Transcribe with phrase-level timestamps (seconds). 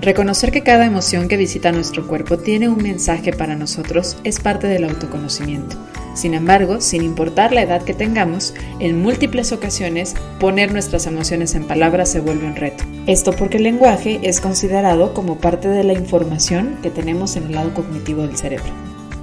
[0.00, 4.66] Reconocer que cada emoción que visita nuestro cuerpo tiene un mensaje para nosotros es parte
[4.66, 5.76] del autoconocimiento.
[6.14, 11.66] Sin embargo, sin importar la edad que tengamos, en múltiples ocasiones poner nuestras emociones en
[11.66, 12.82] palabras se vuelve un reto.
[13.06, 17.52] Esto porque el lenguaje es considerado como parte de la información que tenemos en el
[17.52, 18.72] lado cognitivo del cerebro.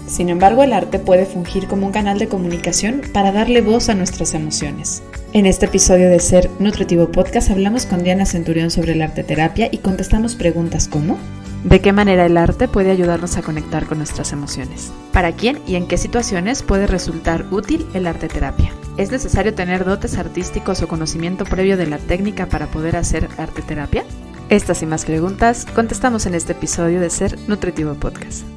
[0.05, 3.95] Sin embargo, el arte puede fungir como un canal de comunicación para darle voz a
[3.95, 5.01] nuestras emociones.
[5.33, 9.67] En este episodio de Ser Nutritivo Podcast hablamos con Diana Centurión sobre el arte terapia
[9.69, 11.17] y contestamos preguntas como
[11.63, 14.91] ¿De qué manera el arte puede ayudarnos a conectar con nuestras emociones?
[15.11, 18.71] ¿Para quién y en qué situaciones puede resultar útil el arte terapia?
[18.95, 23.61] ¿Es necesario tener dotes artísticos o conocimiento previo de la técnica para poder hacer arte
[23.61, 24.05] terapia?
[24.49, 28.56] Estas y más preguntas contestamos en este episodio de Ser Nutritivo Podcast.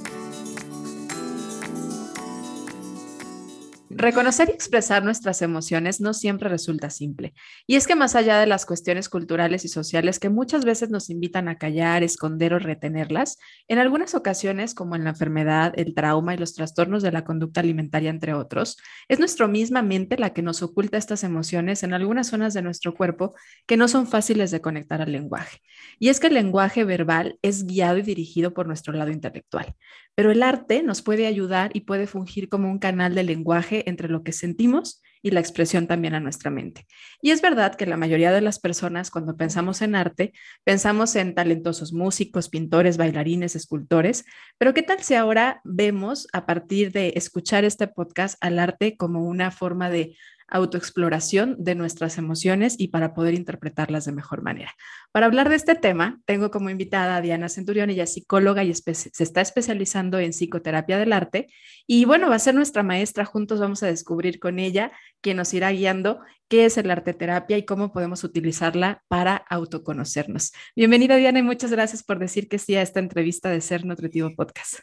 [4.01, 7.35] Reconocer y expresar nuestras emociones no siempre resulta simple.
[7.67, 11.11] Y es que más allá de las cuestiones culturales y sociales que muchas veces nos
[11.11, 16.33] invitan a callar, esconder o retenerlas, en algunas ocasiones, como en la enfermedad, el trauma
[16.33, 20.41] y los trastornos de la conducta alimentaria, entre otros, es nuestra misma mente la que
[20.41, 23.35] nos oculta estas emociones en algunas zonas de nuestro cuerpo
[23.67, 25.59] que no son fáciles de conectar al lenguaje.
[26.01, 29.75] Y es que el lenguaje verbal es guiado y dirigido por nuestro lado intelectual,
[30.15, 34.09] pero el arte nos puede ayudar y puede fungir como un canal de lenguaje entre
[34.09, 36.87] lo que sentimos y la expresión también a nuestra mente.
[37.21, 41.35] Y es verdad que la mayoría de las personas cuando pensamos en arte, pensamos en
[41.35, 44.25] talentosos músicos, pintores, bailarines, escultores,
[44.57, 49.23] pero ¿qué tal si ahora vemos a partir de escuchar este podcast al arte como
[49.23, 50.17] una forma de
[50.51, 54.75] autoexploración de nuestras emociones y para poder interpretarlas de mejor manera.
[55.11, 58.73] Para hablar de este tema, tengo como invitada a Diana Centurión, ella es psicóloga y
[58.73, 61.47] se está especializando en psicoterapia del arte
[61.87, 64.91] y bueno, va a ser nuestra maestra, juntos vamos a descubrir con ella,
[65.21, 66.19] quien nos irá guiando
[66.49, 70.51] qué es el arte terapia y cómo podemos utilizarla para autoconocernos.
[70.75, 74.35] Bienvenida Diana y muchas gracias por decir que sí a esta entrevista de Ser Nutritivo
[74.35, 74.79] Podcast.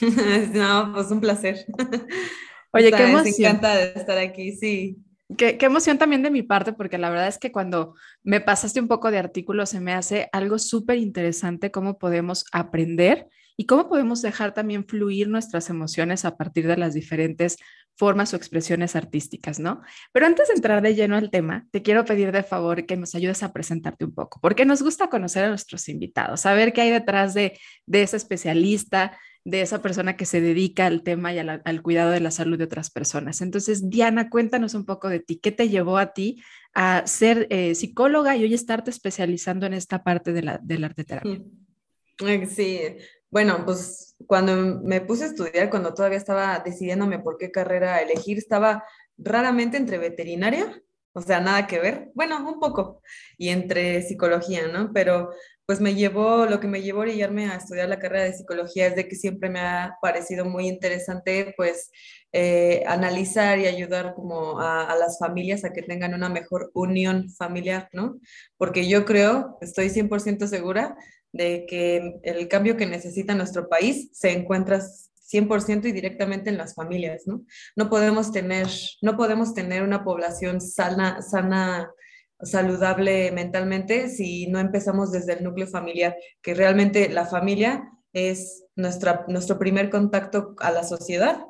[0.52, 1.66] No, pues un placer.
[2.74, 3.34] Oye, qué emoción.
[3.38, 4.96] Me encanta de estar aquí, sí.
[5.38, 8.80] Qué, qué, emoción también de mi parte, porque la verdad es que cuando me pasaste
[8.80, 13.88] un poco de artículos se me hace algo súper interesante cómo podemos aprender y cómo
[13.88, 17.56] podemos dejar también fluir nuestras emociones a partir de las diferentes
[17.96, 19.82] formas o expresiones artísticas, ¿no?
[20.12, 23.14] Pero antes de entrar de lleno al tema, te quiero pedir de favor que nos
[23.14, 26.90] ayudes a presentarte un poco, porque nos gusta conocer a nuestros invitados, saber qué hay
[26.90, 31.82] detrás de, de ese especialista, de esa persona que se dedica al tema y al,
[31.82, 33.42] cuidado de la salud de otras personas.
[33.42, 35.36] Entonces, Diana, cuéntanos un poco de ti.
[35.36, 40.02] ¿Qué te llevó a ti a ser eh, psicóloga y hoy estarte especializando en esta
[40.02, 41.42] parte de la, del arte terapia?
[42.48, 42.80] Sí,
[43.30, 48.38] bueno, pues cuando me puse a estudiar, cuando todavía estaba decidiéndome por qué carrera elegir,
[48.38, 48.84] estaba
[49.18, 50.80] raramente entre veterinaria,
[51.12, 53.02] o sea, nada que ver, bueno, un poco,
[53.36, 54.92] y entre psicología, ¿no?
[54.92, 55.30] Pero
[55.66, 58.86] pues me llevó, lo que me llevó a orillarme a estudiar la carrera de psicología
[58.86, 61.90] es de que siempre me ha parecido muy interesante, pues,
[62.32, 67.88] eh, analizar y ayudar como a, las familias a que tengan una mejor unión familiar,
[67.92, 68.18] ¿no?
[68.58, 70.96] Porque yo creo, estoy 100% segura
[71.32, 76.74] de que el cambio que necesita nuestro país se encuentra 100% y directamente en las
[76.74, 77.44] familias, ¿no?
[77.76, 78.66] No podemos tener,
[79.00, 81.90] no podemos tener una población sana, sana
[82.44, 89.24] saludable mentalmente si no empezamos desde el núcleo familiar, que realmente la familia es nuestra,
[89.28, 91.44] nuestro primer contacto a la sociedad.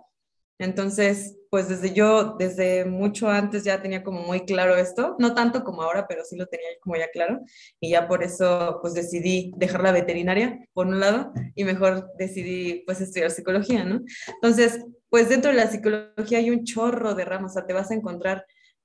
[0.59, 5.65] Entonces, pues desde yo, desde mucho antes ya tenía como muy claro esto, no tanto
[5.65, 7.41] como ahora, pero sí lo tenía como ya claro,
[7.81, 12.84] y ya por eso pues decidí dejar la veterinaria por un lado y mejor decidí
[12.87, 14.00] pues estudiar psicología, ¿no?
[14.28, 17.91] Entonces, pues dentro de la psicología hay un chorro de ramas, o sea, te vas
[17.91, 18.44] a encontrar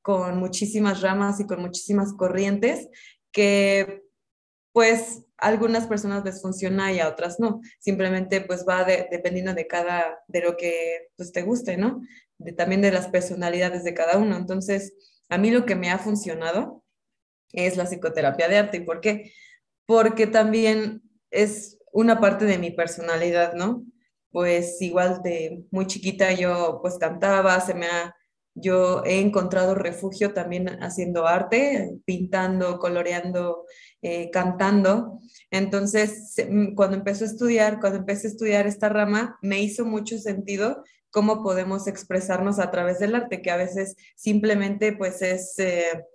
[0.09, 2.89] con muchísimas ramas y con muchísimas corrientes
[3.31, 4.01] que
[4.73, 7.61] pues algunas personas les funciona y a otras no.
[7.77, 12.01] Simplemente pues va dependiendo de cada, de lo que pues te guste, ¿no?
[12.39, 14.35] De, también de las personalidades de cada uno.
[14.35, 14.95] Entonces,
[15.29, 16.83] a mí lo que me ha funcionado
[17.53, 18.77] es la psicoterapia de arte.
[18.77, 19.31] ¿Y por qué?
[19.85, 23.85] Porque también es una parte de mi personalidad, ¿no?
[24.31, 28.15] Pues igual de muy chiquita yo pues cantaba, se me ha
[28.61, 33.65] yo he encontrado refugio también haciendo arte, pintando, coloreando,
[34.01, 35.19] eh, cantando.
[35.51, 40.17] Entonces, mm, cuando empecé a estudiar, cuando empecé a estudiar esta rama, me hizo mucho
[40.17, 46.05] sentido cómo podemos expresarnos a través del arte, que a veces simplemente pues es eh,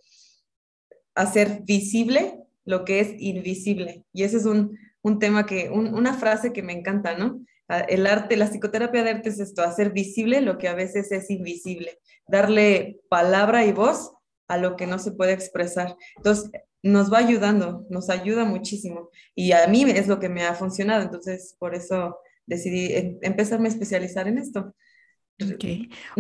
[1.14, 4.04] hacer visible lo que es invisible.
[4.12, 4.78] Y ese es un,
[5.18, 7.44] tema que, una frase que me encanta, ¿no?
[7.68, 11.10] Ah, el arte, la psicoterapia de arte es esto, hacer visible lo que a veces
[11.12, 14.12] es invisible, darle palabra y voz
[14.48, 15.96] a lo que no se puede expresar.
[16.16, 16.50] Entonces,
[16.82, 19.10] nos va ayudando, nos ayuda muchísimo.
[19.34, 23.68] Y a mí es lo que me ha funcionado, entonces por eso decidí em, empezarme
[23.68, 24.74] a especializar en esto.
[25.42, 25.64] Ok.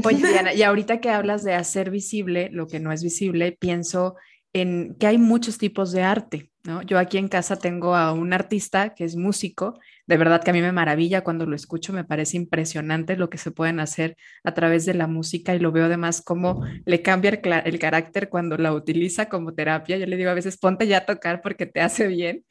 [0.04, 4.16] Oye, Diana, y ahorita que hablas de hacer visible lo que no es visible, pienso
[4.54, 6.82] en que hay muchos tipos de arte, ¿no?
[6.82, 10.52] Yo aquí en casa tengo a un artista que es músico, de verdad que a
[10.52, 14.54] mí me maravilla cuando lo escucho, me parece impresionante lo que se pueden hacer a
[14.54, 18.56] través de la música y lo veo además cómo le cambia el, el carácter cuando
[18.56, 19.96] la utiliza como terapia.
[19.98, 22.44] Yo le digo a veces, ponte ya a tocar porque te hace bien,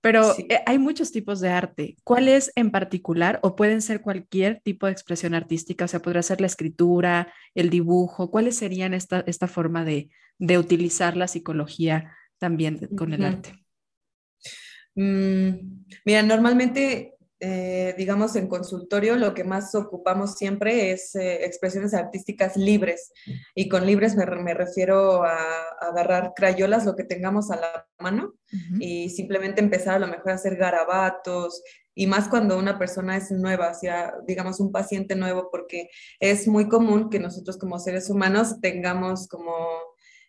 [0.00, 1.96] pero eh, hay muchos tipos de arte.
[2.04, 5.84] ¿Cuál es en particular o pueden ser cualquier tipo de expresión artística?
[5.84, 8.30] O sea, podría ser la escritura, el dibujo.
[8.30, 13.59] ¿Cuáles serían esta, esta forma de, de utilizar la psicología también con el arte?
[14.94, 21.94] Mm, mira, normalmente eh, digamos, en consultorio lo que más ocupamos siempre es eh, expresiones
[21.94, 23.12] artísticas libres.
[23.54, 25.38] Y con libres me, refiero a,
[25.80, 28.34] agarrar crayolas, lo que tengamos a la mano,
[28.78, 31.62] y simplemente empezar a lo mejor a hacer garabatos,
[31.94, 35.88] y más cuando una persona es nueva, sea, digamos, un paciente nuevo, porque
[36.18, 39.54] es muy común que nosotros como seres humanos tengamos como,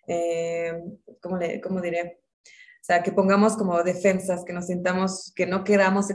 [0.08, 0.74] eh,
[1.22, 2.21] ¿cómo, le, ¿cómo diré?
[2.92, 6.08] Sea, que pongamos como defensas, que nos sintamos, que no queramos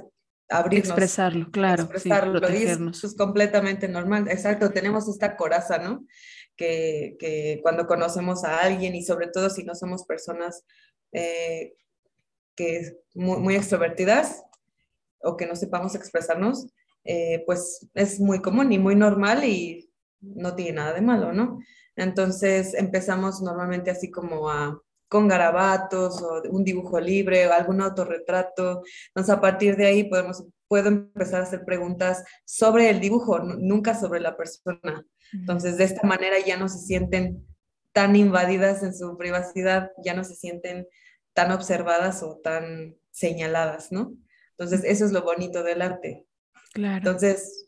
[0.50, 0.90] abrirnos.
[0.90, 1.84] Expresarlo, claro.
[1.84, 4.28] Expresarlo, es, completamente normal.
[4.28, 6.04] Exacto, tenemos esta coraza, ¿no?
[6.54, 10.66] Que, que, cuando conocemos a alguien y sobre todo si no somos personas
[11.12, 11.72] eh,
[12.54, 14.44] que muy, muy, extrovertidas
[15.22, 16.66] o que no sepamos expresarnos,
[17.04, 19.90] eh, pues es muy común y muy normal y
[20.20, 21.58] no tiene nada de malo, ¿no?
[21.96, 28.82] Entonces empezamos normalmente así como a con garabatos o un dibujo libre o algún autorretrato.
[29.08, 33.94] Entonces, a partir de ahí podemos, puedo empezar a hacer preguntas sobre el dibujo, nunca
[33.94, 35.06] sobre la persona.
[35.32, 37.46] Entonces, de esta manera ya no se sienten
[37.92, 40.86] tan invadidas en su privacidad, ya no se sienten
[41.32, 44.12] tan observadas o tan señaladas, ¿no?
[44.50, 46.26] Entonces, eso es lo bonito del arte.
[46.72, 46.98] Claro.
[46.98, 47.65] Entonces,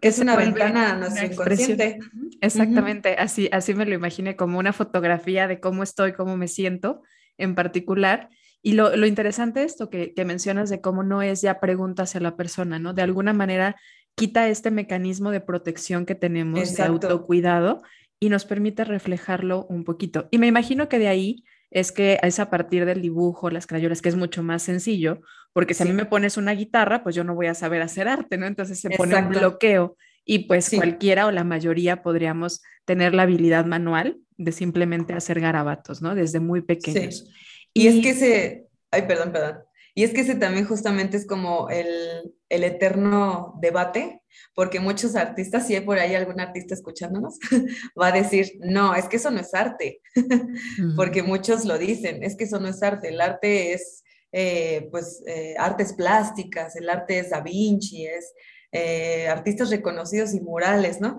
[0.00, 1.98] es una ventana a nuestro inconsciente.
[2.40, 7.02] Exactamente, así, así me lo imaginé como una fotografía de cómo estoy, cómo me siento
[7.38, 8.30] en particular.
[8.62, 12.20] Y lo, lo interesante esto que, que, mencionas de cómo no es ya pregunta hacia
[12.20, 12.92] la persona, ¿no?
[12.92, 13.76] De alguna manera
[14.14, 17.82] quita este mecanismo de protección que tenemos de autocuidado
[18.18, 20.28] y nos permite reflejarlo un poquito.
[20.30, 24.02] Y me imagino que de ahí es que es a partir del dibujo, las crayolas,
[24.02, 25.20] que es mucho más sencillo,
[25.52, 28.08] porque si a mí me pones una guitarra, pues yo no voy a saber hacer
[28.08, 28.46] arte, ¿no?
[28.46, 33.66] Entonces se pone un bloqueo y pues cualquiera o la mayoría podríamos tener la habilidad
[33.66, 36.14] manual de simplemente hacer garabatos, ¿no?
[36.14, 37.28] Desde muy pequeños.
[37.72, 39.58] Y, y, es que ese, ay, perdón, perdón.
[39.94, 44.22] Y es que ese también justamente es como el, el eterno debate,
[44.54, 47.38] porque muchos artistas, si hay por ahí algún artista escuchándonos,
[48.00, 50.02] va a decir, no, es que eso no es arte,
[50.96, 54.02] porque muchos lo dicen, es que eso no es arte, el arte es,
[54.32, 58.34] eh, pues, eh, artes plásticas, el arte es Da Vinci, es
[58.72, 61.18] eh, artistas reconocidos y murales, ¿no?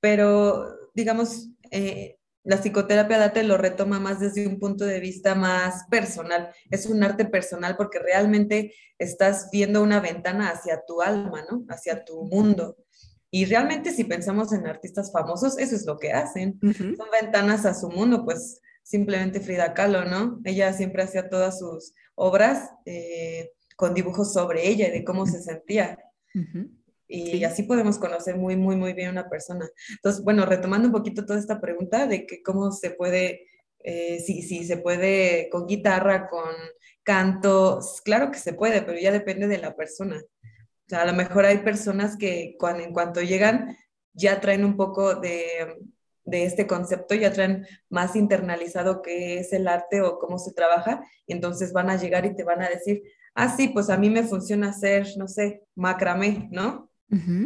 [0.00, 0.64] Pero,
[0.94, 1.50] digamos,
[2.48, 6.50] la psicoterapia date lo retoma más desde un punto de vista más personal.
[6.70, 11.66] Es un arte personal porque realmente estás viendo una ventana hacia tu alma, ¿no?
[11.68, 12.78] Hacia tu mundo.
[13.30, 16.58] Y realmente si pensamos en artistas famosos, eso es lo que hacen.
[16.62, 20.40] Son ventanas a su mundo, pues simplemente Frida Kahlo, ¿no?
[20.44, 25.42] Ella siempre hacía todas sus obras eh, con dibujos sobre ella y de cómo se
[25.42, 25.98] sentía.
[27.08, 29.68] Y así podemos conocer muy, muy, muy bien a una persona.
[29.90, 33.46] Entonces, bueno, retomando un poquito toda esta pregunta de que cómo se puede,
[33.78, 36.52] eh, si, si se puede con guitarra, con
[37.02, 40.16] canto, claro que se puede, pero ya depende de la persona.
[40.18, 43.76] O sea, a lo mejor hay personas que cuando, en cuanto llegan
[44.12, 45.76] ya traen un poco de,
[46.24, 51.02] de este concepto, ya traen más internalizado qué es el arte o cómo se trabaja,
[51.26, 53.02] y entonces van a llegar y te van a decir,
[53.34, 56.87] ah, sí, pues a mí me funciona hacer, no sé, macramé, ¿no?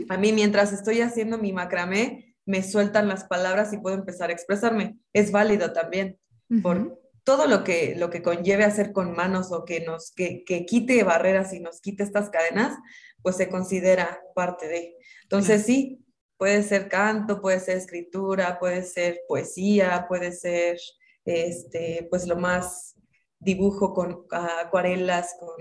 [0.09, 4.33] A mí mientras estoy haciendo mi macramé, me sueltan las palabras y puedo empezar a
[4.33, 4.97] expresarme.
[5.13, 6.19] Es válido también
[6.63, 11.05] por todo lo que, lo que conlleve hacer con manos o que nos que, quite
[11.05, 12.77] barreras y nos quite estas cadenas,
[13.23, 14.97] pues se considera parte de.
[15.23, 16.05] Entonces sí,
[16.37, 20.79] puede ser canto, puede ser escritura, puede ser poesía, puede ser
[21.25, 22.97] este, pues lo más
[23.39, 25.55] dibujo con acuarelas, con,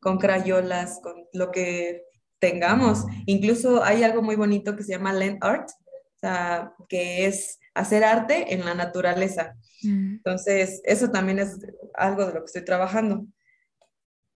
[0.00, 2.04] con crayolas, con lo que
[2.40, 3.04] tengamos.
[3.26, 8.02] Incluso hay algo muy bonito que se llama land art, o sea, que es hacer
[8.02, 9.56] arte en la naturaleza.
[9.82, 10.14] Mm.
[10.16, 11.58] Entonces, eso también es
[11.94, 13.26] algo de lo que estoy trabajando.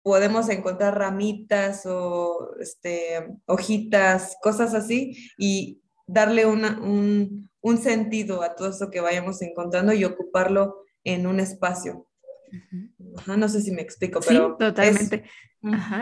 [0.02, 7.50] podemos encontrar ramitas o este, hojitas, cosas así, y darle un,
[7.82, 12.06] sentido a todo eso que vayamos encontrando y ocuparlo en un espacio.
[13.26, 14.50] No sé si me explico, pero...
[14.50, 15.24] Sí, totalmente.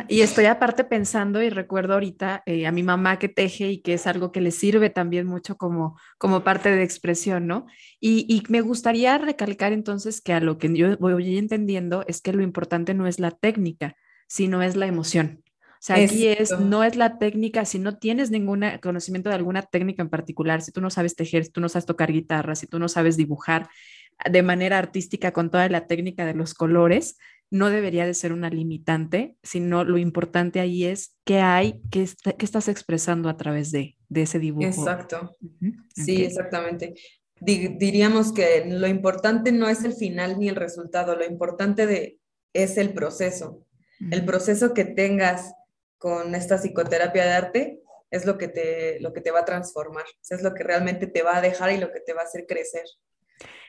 [0.08, 3.94] Y estoy aparte pensando y recuerdo ahorita eh, a mi mamá que teje y que
[3.94, 7.66] es algo que le sirve también mucho como, como parte de expresión, ¿no?
[8.00, 12.32] Y, y, me gustaría recalcar entonces que a lo que yo voy entendiendo es que
[12.32, 13.94] lo importante no es la técnica,
[14.26, 15.42] sino es la emoción.
[15.82, 19.62] O sea, aquí es, no es la técnica, si no tienes ningún conocimiento de alguna
[19.62, 22.68] técnica en particular, si tú no sabes tejer, si tú no sabes tocar guitarra, si
[22.68, 23.68] tú no sabes dibujar
[24.30, 27.16] de manera artística con toda la técnica de los colores,
[27.52, 32.02] no debería de ser una limitante, sino lo importante ahí es qué hay, qué,
[32.38, 34.66] estás expresando a través de, ese dibujo.
[34.66, 35.36] Exacto.
[35.94, 36.94] Sí, exactamente.
[37.40, 42.18] diríamos que lo importante no es el final ni el resultado, lo importante de,
[42.54, 43.66] es el proceso.
[44.10, 45.52] El proceso que tengas
[45.98, 50.04] con esta psicoterapia de arte es lo que te, lo que te va a transformar,
[50.28, 52.46] es lo que realmente te va a dejar y lo que te va a hacer
[52.46, 52.84] crecer.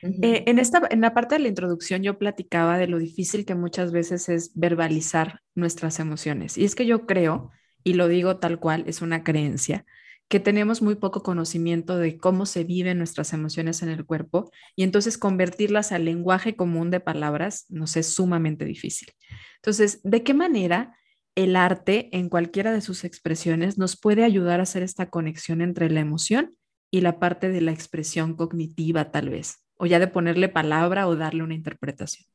[0.02, 3.54] Eh, en, esta, en la parte de la introducción yo platicaba de lo difícil que
[3.54, 6.58] muchas veces es verbalizar nuestras emociones.
[6.58, 7.50] Y es que yo creo,
[7.82, 9.86] y lo digo tal cual, es una creencia,
[10.28, 14.82] que tenemos muy poco conocimiento de cómo se viven nuestras emociones en el cuerpo y
[14.82, 19.08] entonces convertirlas al lenguaje común de palabras nos es sumamente difícil.
[19.56, 20.96] Entonces, ¿de qué manera
[21.34, 25.90] el arte en cualquiera de sus expresiones nos puede ayudar a hacer esta conexión entre
[25.90, 26.56] la emoción
[26.90, 29.63] y la parte de la expresión cognitiva tal vez?
[29.76, 32.26] O ya de ponerle palabra o darle una interpretación.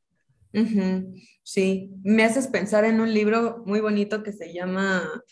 [1.42, 5.22] Sí, me haces pensar en un libro muy bonito que se llama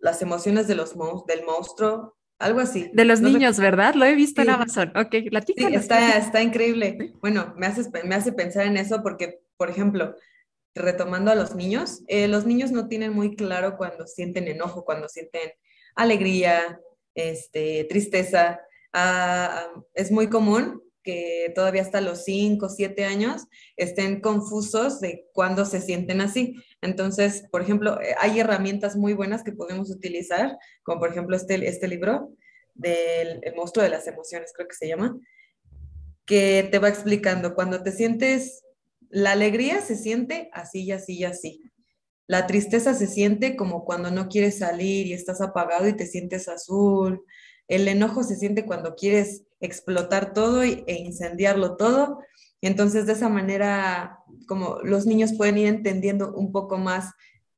[0.00, 0.94] Las emociones de los
[1.26, 2.90] del monstruo, algo así.
[2.92, 3.94] De los niños, ¿verdad?
[3.94, 4.92] Lo he visto en Amazon.
[4.96, 7.14] Ok, la Sí, está, está increíble.
[7.20, 10.16] Bueno, me, haces, me hace pensar en eso porque, por ejemplo,
[10.74, 15.08] retomando a los niños, eh, los niños no tienen muy claro cuando sienten enojo, cuando
[15.08, 15.52] sienten
[15.94, 16.80] alegría,
[17.14, 18.60] este, tristeza.
[18.92, 23.46] Ah, es muy común que todavía hasta los 5 o 7 años
[23.76, 26.54] estén confusos de cuándo se sienten así.
[26.80, 31.66] Entonces, por ejemplo, eh, hay herramientas muy buenas que podemos utilizar, como por ejemplo este,
[31.68, 32.32] este libro
[32.74, 35.18] del el monstruo de las emociones, creo que se llama,
[36.24, 38.62] que te va explicando cuando te sientes,
[39.10, 41.72] la alegría se siente así y así y así.
[42.26, 46.48] La tristeza se siente como cuando no quieres salir y estás apagado y te sientes
[46.48, 47.24] azul.
[47.68, 52.18] El enojo se siente cuando quieres explotar todo e incendiarlo todo.
[52.60, 57.12] Entonces, de esa manera, como los niños pueden ir entendiendo un poco más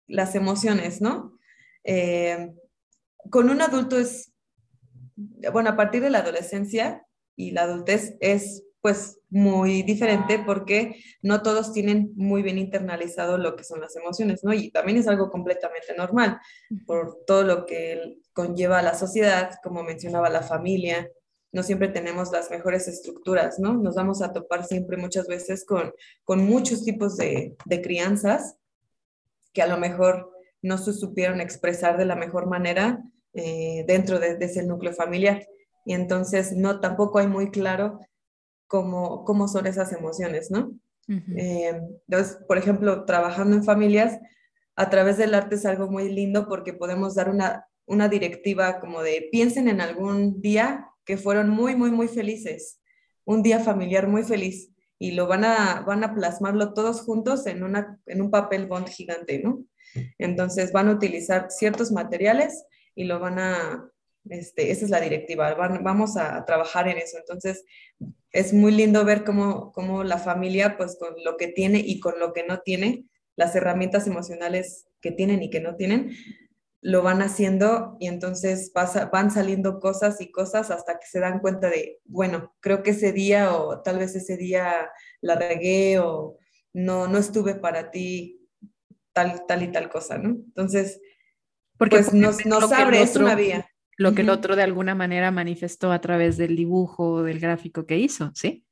[0.06, 1.38] las emociones, ¿no?
[1.84, 2.54] Eh,
[3.30, 4.32] con un adulto es,
[5.52, 7.06] bueno, a partir de la adolescencia
[7.36, 13.56] y la adultez es pues muy diferente porque no todos tienen muy bien internalizado lo
[13.56, 14.52] que son las emociones, ¿no?
[14.52, 16.38] Y también es algo completamente normal
[16.86, 21.08] por todo lo que conlleva la sociedad, como mencionaba la familia,
[21.50, 23.72] no siempre tenemos las mejores estructuras, ¿no?
[23.72, 28.58] Nos vamos a topar siempre muchas veces con, con muchos tipos de, de crianzas
[29.54, 34.36] que a lo mejor no se supieron expresar de la mejor manera eh, dentro de,
[34.36, 35.48] de, ese núcleo familiar.
[35.86, 38.00] Y entonces no, tampoco hay muy claro
[38.74, 40.76] cómo, cómo son esas emociones, ¿no?
[41.08, 44.18] Eh, entonces, por ejemplo, trabajando en familias,
[44.74, 49.00] a través del arte es algo muy lindo porque podemos dar una, una directiva como
[49.02, 52.80] de piensen en algún día que fueron muy, muy, muy felices,
[53.24, 57.62] un día familiar muy feliz y lo van a, van a plasmarlo todos juntos en,
[57.62, 59.64] una, en un papel bond gigante, ¿no?
[60.18, 62.64] Entonces van a utilizar ciertos materiales
[62.96, 63.88] y lo van a,
[64.28, 67.18] este, esa es la directiva, vamos a trabajar en eso.
[67.18, 67.64] Entonces,
[68.34, 72.18] es muy lindo ver cómo, cómo, la familia, pues con lo que tiene y con
[72.18, 76.10] lo que no tiene, las herramientas emocionales que tienen y que no tienen,
[76.80, 81.70] lo van haciendo y entonces van saliendo cosas y cosas hasta que se dan cuenta
[81.70, 86.36] de, bueno, creo que ese día o tal vez ese día la regué o
[86.72, 88.48] no, no estuve para ti
[89.12, 90.30] tal, tal y tal cosa, ¿no?
[90.30, 91.00] Entonces,
[91.78, 93.64] porque pues nos, nos abre, es una vía
[93.96, 97.86] lo que el otro de alguna manera manifestó a través del dibujo o del gráfico
[97.86, 98.64] que hizo, ¿sí?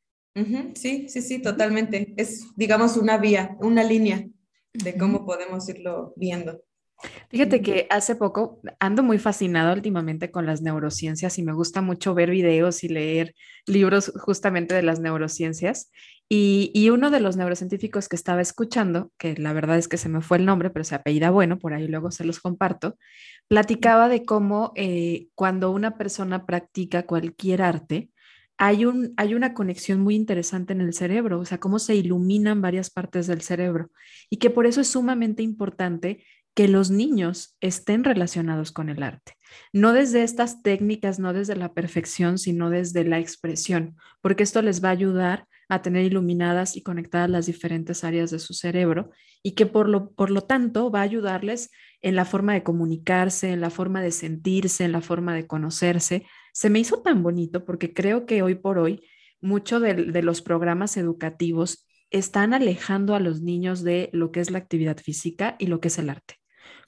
[0.74, 2.14] Sí, sí, sí, totalmente.
[2.16, 4.26] Es, digamos, una vía, una línea
[4.72, 6.62] de cómo podemos irlo viendo.
[7.28, 12.14] Fíjate que hace poco ando muy fascinada últimamente con las neurociencias y me gusta mucho
[12.14, 13.34] ver videos y leer
[13.66, 15.90] libros justamente de las neurociencias.
[16.28, 20.08] Y, y, uno de los neurocientíficos que estaba escuchando, que la verdad es que se
[20.08, 22.96] me fue el nombre, pero se apellida bueno, por ahí luego se los comparto,
[23.48, 28.10] platicaba de cómo eh, cuando una persona practica cualquier arte,
[28.56, 32.62] hay, un, hay una conexión muy interesante en el cerebro, o sea, cómo se iluminan
[32.62, 33.90] varias partes del cerebro
[34.30, 39.34] y que por eso es sumamente importante que los niños estén relacionados con el arte,
[39.72, 44.82] no desde estas técnicas, no desde la perfección, sino desde la expresión, porque esto les
[44.82, 49.10] va a ayudar a tener iluminadas y conectadas las diferentes áreas de su cerebro
[49.42, 51.70] y que por lo, por lo tanto va a ayudarles
[52.02, 56.26] en la forma de comunicarse, en la forma de sentirse, en la forma de conocerse.
[56.52, 59.02] Se me hizo tan bonito porque creo que hoy por hoy
[59.40, 64.50] mucho de, de los programas educativos están alejando a los niños de lo que es
[64.50, 66.36] la actividad física y lo que es el arte,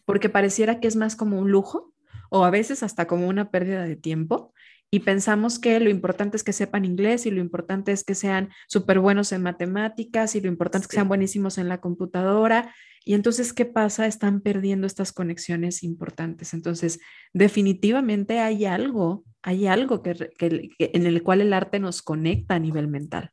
[0.05, 1.93] porque pareciera que es más como un lujo
[2.31, 4.53] o a veces hasta como una pérdida de tiempo
[4.95, 8.51] y pensamos que lo importante es que sepan inglés y lo importante es que sean
[8.69, 12.73] súper buenos en matemáticas y lo importante es que sean buenísimos en la computadora.
[13.05, 14.07] Y entonces, ¿qué pasa?
[14.07, 16.55] Están perdiendo estas conexiones importantes.
[16.55, 17.01] Entonces,
[17.33, 20.31] definitivamente hay algo, hay algo que,
[20.79, 23.33] en el cual el arte nos conecta a nivel mental.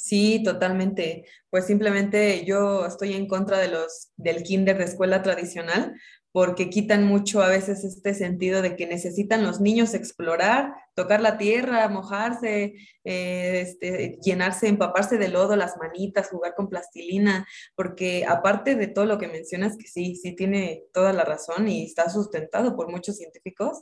[0.00, 1.24] Sí, totalmente.
[1.50, 5.96] Pues simplemente yo estoy en contra de los del kinder de escuela tradicional
[6.30, 11.36] porque quitan mucho a veces este sentido de que necesitan los niños explorar, tocar la
[11.36, 18.76] tierra, mojarse, eh, este, llenarse, empaparse de lodo, las manitas, jugar con plastilina, porque aparte
[18.76, 22.76] de todo lo que mencionas, que sí, sí tiene toda la razón y está sustentado
[22.76, 23.80] por muchos científicos,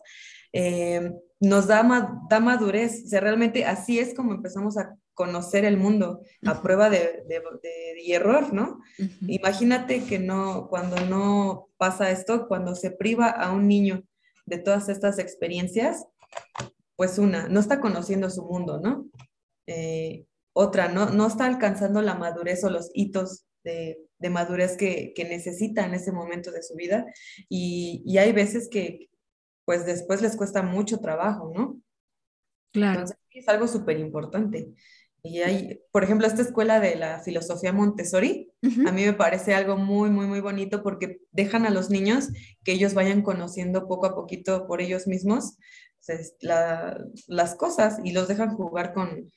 [0.54, 1.82] eh, nos da,
[2.30, 7.24] da madurez, o realmente así es como empezamos a conocer el mundo a prueba de,
[7.26, 7.42] de,
[8.08, 8.80] error, ¿no?
[9.26, 14.04] Imagínate que no, cuando no pasa esto, cuando se priva a un niño
[14.44, 16.06] de todas estas experiencias,
[16.94, 19.08] pues una, no está conociendo su mundo, ¿no?
[19.66, 25.12] Eh, otra, no, no está alcanzando la madurez o los hitos de, de madurez que,
[25.14, 27.06] que, necesita en ese momento de su vida.
[27.48, 29.08] Y, y, hay veces que,
[29.64, 31.80] pues después les cuesta mucho trabajo, ¿no?
[32.72, 33.00] Claro.
[33.00, 34.68] Entonces, es algo súper importante.
[35.26, 38.52] Y hay, por ejemplo, esta escuela de la filosofía Montessori,
[38.86, 42.28] a mí me parece algo muy, muy, muy bonito porque dejan a los niños
[42.62, 45.56] que ellos vayan conociendo poco a poquito por ellos mismos
[46.06, 49.32] pues, las cosas y los dejan jugar con,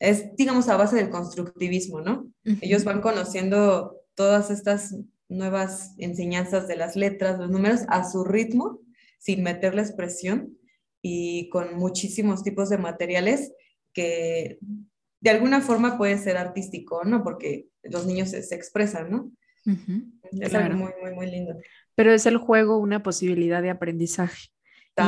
[0.00, 2.28] es digamos a base del constructivismo, ¿no?
[2.60, 4.96] Ellos van conociendo todas estas
[5.28, 8.80] nuevas enseñanzas de las letras, los números a su ritmo,
[9.18, 10.58] sin meterles presión
[11.00, 13.52] y con muchísimos tipos de materiales
[13.92, 14.58] que
[15.24, 17.24] de alguna forma puede ser artístico, ¿no?
[17.24, 19.32] Porque los niños se, expresan, ¿no?
[20.32, 21.54] Es algo muy, muy, muy lindo.
[21.94, 24.48] Pero es el juego una posibilidad de aprendizaje.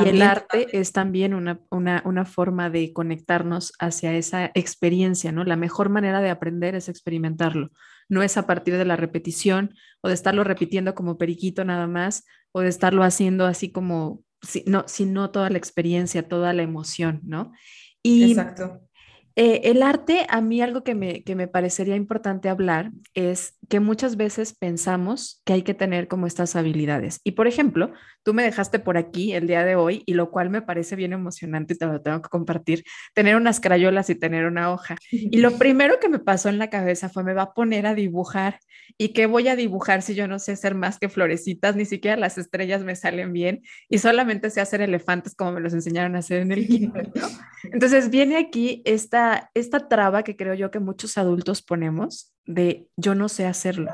[0.03, 5.43] y el arte es también una, una, una, forma de conectarnos hacia esa experiencia, ¿no?
[5.43, 7.69] La mejor manera de aprender es experimentarlo.
[8.09, 12.25] No es a partir de la repetición o de estarlo repitiendo como periquito nada más
[12.53, 17.21] o de estarlo haciendo así como, si, no, sino toda la experiencia, toda la emoción,
[17.23, 17.51] ¿no?
[18.01, 18.86] Y Exacto.
[19.39, 23.79] Eh, el arte, a mí algo que me, que me parecería importante hablar es que
[23.79, 27.19] muchas veces pensamos que hay que tener como estas habilidades.
[27.23, 27.91] Y por ejemplo,
[28.23, 31.13] tú me dejaste por aquí el día de hoy y lo cual me parece bien
[31.13, 34.95] emocionante y te lo tengo que compartir, tener unas crayolas y tener una hoja.
[35.29, 37.93] Y lo primero que me pasó en la cabeza fue me va a poner a
[37.93, 38.59] dibujar.
[38.97, 41.75] ¿Y qué voy a dibujar si yo no sé hacer más que florecitas?
[41.75, 45.73] Ni siquiera las estrellas me salen bien y solamente sé hacer elefantes como me los
[45.73, 47.11] enseñaron a hacer en el kinder.
[47.71, 53.15] Entonces viene aquí esta esta, traba que creo yo que muchos adultos ponemos de yo
[53.15, 53.91] no sé hacerlo.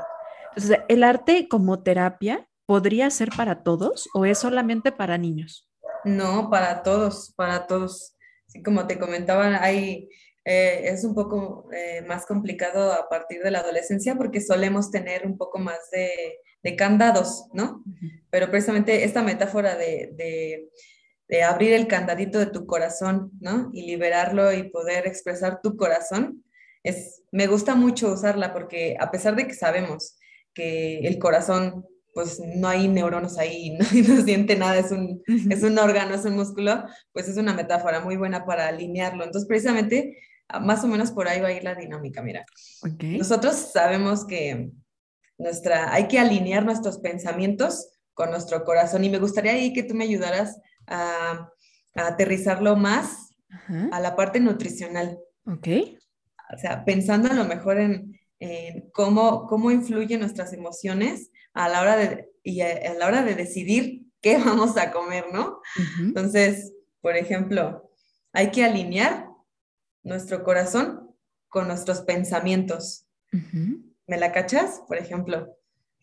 [0.50, 5.68] Entonces, ¿el arte como terapia podría ser para todos o es solamente para niños?
[6.04, 8.16] No, para todos, para todos.
[8.64, 10.08] Como te comentaba, hay,
[10.44, 15.26] eh, es un poco eh, más complicado a partir de la adolescencia porque solemos tener
[15.26, 16.38] un poco más de,
[16.78, 17.84] candados, ¿no?
[18.30, 20.70] Pero precisamente esta metáfora de
[21.28, 23.70] de abrir el candadito de tu corazón, ¿no?
[23.72, 26.44] Y liberarlo y poder expresar tu corazón.
[26.84, 30.16] Es, me gusta mucho usarla porque a pesar de que sabemos
[30.54, 35.62] que el corazón, pues no hay neuronas ahí, no, no siente nada, es un, es
[35.64, 39.24] un órgano, es un músculo, pues es una metáfora muy buena para alinearlo.
[39.24, 40.16] Entonces, precisamente,
[40.60, 42.44] más o menos por ahí va a ir la dinámica, mira.
[43.00, 44.70] Nosotros sabemos que
[45.38, 49.94] nuestra, hay que alinear nuestros pensamientos con nuestro corazón y me gustaría ahí que tú
[49.94, 51.50] me ayudaras a,
[51.96, 53.30] aterrizarlo más
[53.92, 55.16] a la parte nutricional.
[55.46, 55.68] Ok.
[56.52, 58.20] O sea, pensando a lo mejor en,
[58.92, 64.02] cómo, cómo influyen nuestras emociones a la hora de, y a, la hora de decidir
[64.20, 65.60] qué vamos a comer, ¿no?
[66.00, 67.90] Entonces, por ejemplo,
[68.32, 69.28] hay que alinear
[70.02, 71.14] nuestro corazón
[71.48, 73.06] con nuestros pensamientos.
[74.06, 74.82] ¿Me la cachas?
[74.86, 75.56] Por ejemplo,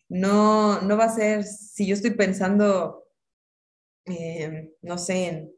[0.08, 3.02] no, no va a ser, si yo estoy pensando
[4.04, 5.48] Em, no sé,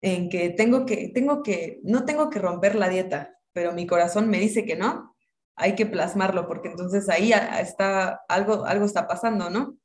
[0.00, 4.28] en que tengo que, tengo que, no tengo que romper la dieta, pero mi corazón
[4.28, 5.16] me dice que no,
[5.56, 9.78] hay que plasmarlo, porque entonces ahí está, algo, algo está pasando, ¿no?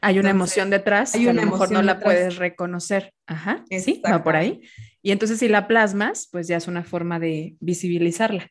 [0.00, 3.12] Hay una emoción detrás que a lo mejor no la puedes reconocer.
[3.26, 4.60] Ajá, sí, va por ahí.
[5.00, 8.48] Y entonces si la plasmas, pues ya es una forma de visibilizarla.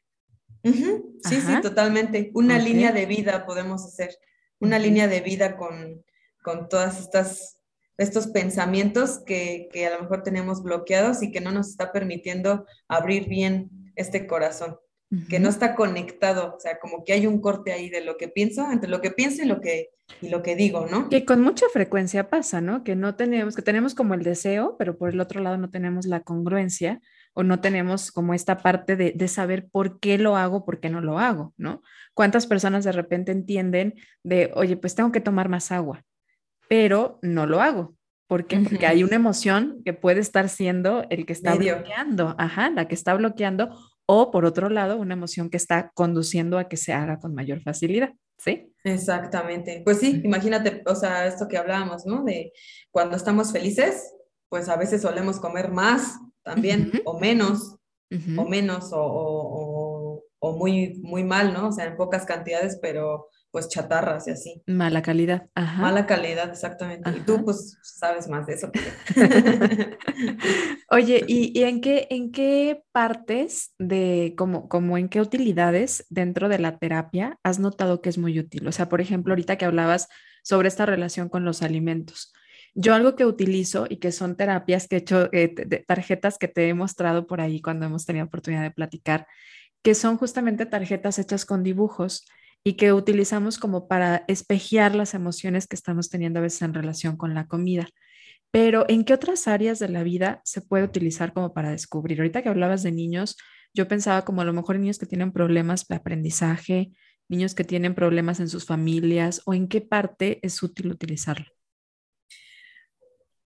[0.64, 2.32] Sí, sí, totalmente.
[2.34, 4.18] Una línea de vida podemos hacer,
[4.60, 6.04] una línea de vida con,
[6.44, 7.58] con todas estas
[7.98, 12.66] estos pensamientos que, que, a lo mejor tenemos bloqueados y que no nos está permitiendo
[12.88, 13.70] abrir bien
[14.02, 14.78] este corazón
[15.30, 18.30] que no está conectado, o sea, como que hay un corte ahí de lo que
[18.30, 19.90] pienso, entre lo que pienso y lo que,
[20.22, 21.10] y lo que digo, ¿no?
[21.10, 22.86] Que con mucha frecuencia pasa, ¿no?
[22.86, 26.06] Que no tenemos, que tenemos como el deseo, pero por el otro lado no tenemos
[26.06, 27.02] la congruencia
[27.34, 30.90] o no tenemos como esta parte de, de saber por qué lo hago, por qué
[30.90, 31.82] no lo hago, ¿no?
[32.14, 36.06] ¿Cuántas personas de repente entienden de, oye, pues tengo que tomar más agua,
[36.70, 37.96] pero no lo hago?
[38.28, 38.60] ¿Por qué?
[38.60, 42.96] Porque hay una emoción que puede estar siendo el que está bloqueando, ajá, la que
[42.96, 43.78] está bloqueando
[44.14, 47.62] o por otro lado, una emoción que está conduciendo a que se haga con mayor
[47.62, 48.74] facilidad, ¿sí?
[48.84, 49.84] Exactamente.
[49.86, 52.22] Pues sí, imagínate, o sea, esto que hablábamos, ¿no?
[52.26, 52.52] De
[52.90, 54.14] cuando estamos felices,
[54.50, 57.78] pues a veces solemos comer más también, o menos,
[58.38, 61.70] o menos, o, o, muy, muy mal, ¿no?
[61.70, 64.64] O sea, en pocas cantidades, pero pues chatarras y así.
[64.66, 65.48] Mala calidad.
[65.56, 65.82] Ajá.
[65.82, 67.10] Mala calidad, exactamente.
[67.12, 68.72] Y tú pues sabes más de eso.
[70.90, 76.60] Oye, ¿y, en, qué, en qué partes de, como, como en qué utilidades dentro de
[76.60, 78.68] la terapia has notado que es muy útil?
[78.68, 80.08] O sea, por ejemplo, ahorita que hablabas
[80.44, 82.34] sobre esta relación con los alimentos.
[82.74, 85.54] Yo algo que utilizo y que son terapias que he hecho, eh,
[85.86, 89.28] tarjetas que te he mostrado por ahí cuando hemos tenido oportunidad de platicar,
[89.84, 92.26] que son justamente tarjetas hechas con dibujos
[92.64, 97.18] y que utilizamos como para espejear las emociones que estamos teniendo a veces en relación
[97.18, 97.88] con la comida.
[98.52, 102.20] Pero ¿en qué otras áreas de la vida se puede utilizar como para descubrir?
[102.20, 103.38] Ahorita que hablabas de niños,
[103.74, 106.92] yo pensaba como a lo mejor niños que tienen problemas de aprendizaje,
[107.30, 111.48] niños que tienen problemas en sus familias o en qué parte es útil utilizarlo.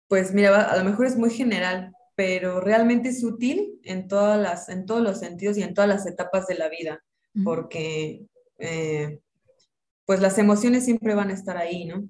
[0.09, 4.69] Pues mira, a lo mejor es muy general, pero realmente es útil en, todas las,
[4.69, 7.03] en todos los sentidos y en todas las etapas de la vida,
[7.43, 9.21] porque eh,
[10.07, 12.09] pues las emociones siempre van a estar ahí, ¿no?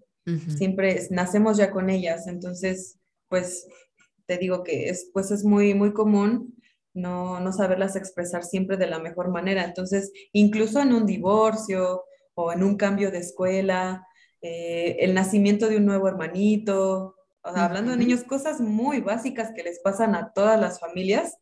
[0.56, 3.66] Siempre nacemos ya con ellas, entonces, pues
[4.24, 6.54] te digo que es, pues es muy, muy común
[6.94, 9.64] no, no saberlas expresar siempre de la mejor manera.
[9.64, 12.04] Entonces, incluso en un divorcio
[12.34, 14.06] o en un cambio de escuela,
[14.40, 19.80] eh, el nacimiento de un nuevo hermanito, hablando de niños, cosas muy básicas que les
[19.80, 21.36] pasan a todas las familias,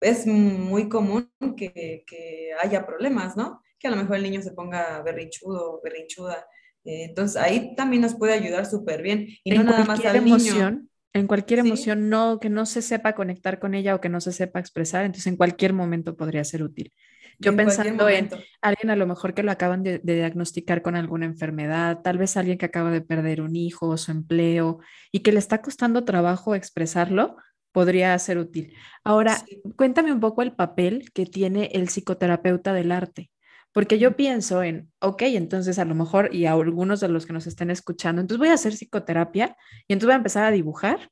[0.00, 3.60] es muy común que, que, haya problemas, ¿no?
[3.84, 6.46] Que a lo mejor el niño se ponga berrinchudo o berrinchuda.
[6.86, 9.28] Eh, entonces ahí también nos puede ayudar súper bien.
[9.44, 13.58] Y no nada más al emoción, En cualquier emoción no, que no se sepa conectar
[13.58, 16.94] con ella o que no se sepa expresar, entonces en cualquier momento podría ser útil.
[17.38, 18.30] Yo pensando en
[18.62, 22.56] alguien a lo mejor que lo acaban de, diagnosticar con alguna enfermedad, tal vez alguien
[22.56, 24.78] que acaba de perder un hijo o su empleo
[25.12, 27.36] y que le está costando trabajo expresarlo,
[27.70, 28.72] podría ser útil.
[29.02, 29.44] Ahora,
[29.76, 33.30] cuéntame un poco el papel que tiene el psicoterapeuta del arte.
[33.74, 37.32] Porque yo pienso en, ok, entonces a lo mejor, y a algunos de los que
[37.32, 39.56] nos estén escuchando, entonces voy a hacer psicoterapia
[39.88, 41.10] y entonces voy a empezar a dibujar,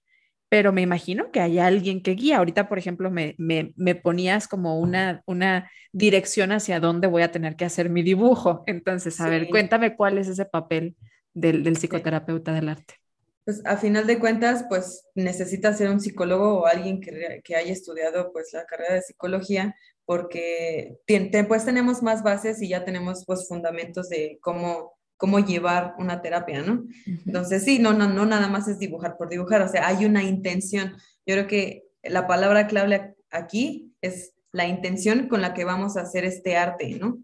[0.48, 2.38] pero me imagino que hay alguien que guía.
[2.38, 7.32] Ahorita, por ejemplo, me, me, me ponías como una, una dirección hacia dónde voy a
[7.32, 8.62] tener que hacer mi dibujo.
[8.66, 10.94] Entonces, a ver, cuéntame cuál es ese papel
[11.34, 12.94] del, del psicoterapeuta del arte.
[13.44, 17.72] Pues a final de cuentas, pues necesita ser un psicólogo o alguien que, que, haya
[17.72, 20.98] estudiado pues la carrera de psicología porque
[21.48, 26.62] pues tenemos más bases y ya tenemos pues fundamentos de cómo, cómo llevar una terapia,
[26.62, 26.84] ¿no?
[27.26, 30.22] Entonces, sí, no, no, no nada más es dibujar por dibujar, o sea, hay una
[30.22, 30.92] intención.
[31.26, 36.02] Yo creo que la palabra clave aquí es la intención con la que vamos a
[36.02, 37.18] hacer este arte, ¿no?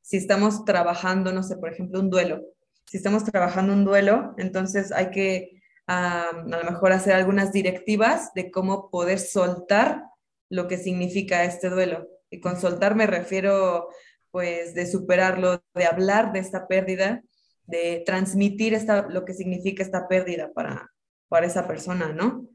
[0.00, 2.42] Si estamos trabajando, no sé, por ejemplo, un duelo,
[2.86, 8.50] si estamos trabajando un duelo, entonces hay que a lo mejor hacer algunas directivas de
[8.50, 10.04] cómo poder soltar
[10.48, 12.06] lo que significa este duelo.
[12.32, 13.88] Y con soltar me refiero
[14.30, 17.22] pues de superarlo, de hablar de esta pérdida,
[17.66, 20.90] de transmitir esta, lo que significa esta pérdida para,
[21.28, 22.48] para esa persona, ¿no?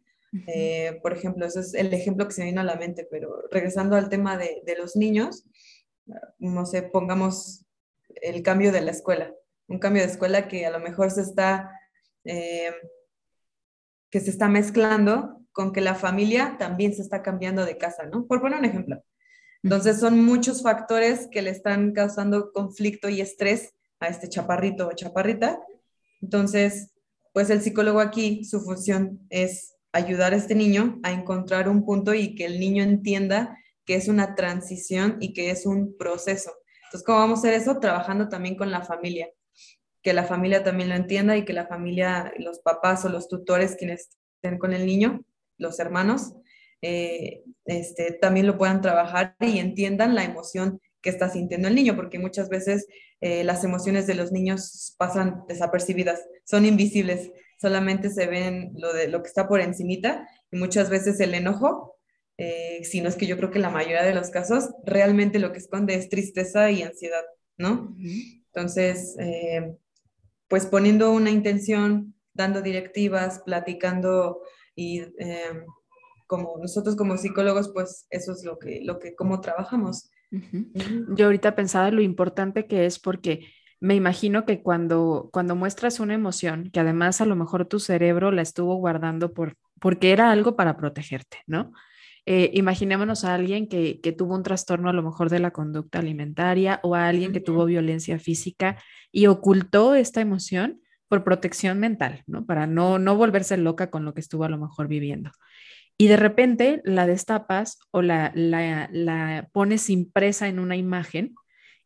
[0.48, 3.96] Eh, por ejemplo, eso es el ejemplo que se vino a la mente, pero regresando
[3.96, 5.46] al tema de, de los niños,
[6.40, 7.66] no sé, pongamos
[8.22, 9.34] el cambio de la escuela,
[9.68, 11.72] un cambio de escuela que a lo mejor se está,
[12.24, 12.74] eh,
[14.10, 18.26] que se está mezclando con que la familia también se está cambiando de casa, ¿no?
[18.26, 19.04] Por poner un ejemplo.
[19.67, 24.93] Entonces son muchos factores que le están causando conflicto y estrés a este chaparrito o
[24.93, 25.60] chaparrita.
[26.21, 26.93] Entonces,
[27.34, 32.13] pues el psicólogo aquí, su función es ayudar a este niño a encontrar un punto
[32.13, 36.53] y que el niño entienda que es una transición y que es un proceso.
[36.86, 37.77] Entonces, ¿cómo vamos a hacer eso?
[37.82, 39.27] Trabajando también con la familia,
[40.01, 43.75] que la familia también lo entienda y que la familia, los papás o los tutores
[43.75, 45.25] quienes estén con el niño,
[45.58, 46.32] los hermanos,
[46.82, 51.96] eh, este, también lo puedan trabajar y entiendan la emoción que está sintiendo el niño,
[51.96, 52.88] porque muchas veces
[53.22, 59.08] eh, las emociones de los niños pasan desapercibidas, son invisibles, solamente se ven lo, de,
[59.08, 61.96] lo que está por encimita y muchas veces el enojo,
[62.38, 65.52] eh, si no es que yo creo que la mayoría de los casos, realmente lo
[65.52, 67.24] que esconde es tristeza y ansiedad,
[67.58, 67.96] ¿no?
[68.54, 69.76] Entonces, eh,
[70.48, 74.42] pues poniendo una intención, dando directivas, platicando
[74.76, 75.02] y
[76.28, 80.12] como nosotros como psicólogos, pues eso es lo que, lo que, cómo trabajamos.
[80.30, 83.48] Yo ahorita pensaba lo importante que es porque
[83.80, 88.32] me imagino que cuando, cuando muestras una emoción, que además a lo mejor tu cerebro
[88.32, 91.72] la estuvo guardando por, porque era algo para protegerte, ¿no?
[92.26, 96.00] Eh, imaginémonos a alguien que, que, tuvo un trastorno a lo mejor de la conducta
[96.00, 102.24] alimentaria o a alguien que tuvo violencia física y ocultó esta emoción por protección mental,
[102.28, 102.46] ¿no?
[102.46, 105.32] Para no, no volverse loca con lo que estuvo a lo mejor viviendo
[105.98, 111.34] y de repente la destapas o la, la, pones impresa en una imagen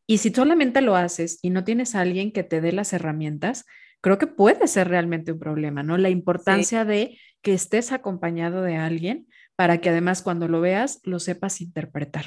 [0.06, 3.66] y si solamente lo haces y no tienes a alguien que te dé las herramientas,
[4.02, 5.98] creo que puede ser realmente un problema, ¿no?
[5.98, 11.20] La importancia de que estés acompañado de alguien para que además cuando lo veas lo
[11.20, 12.26] sepas interpretar.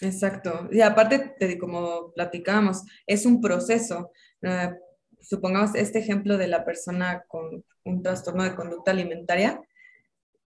[0.00, 0.68] Exacto.
[0.70, 4.12] Y aparte, te, como platicábamos, es un proceso.
[4.44, 4.72] Ah,
[5.20, 9.60] supongamos este ejemplo de la persona con un trastorno de conducta alimentaria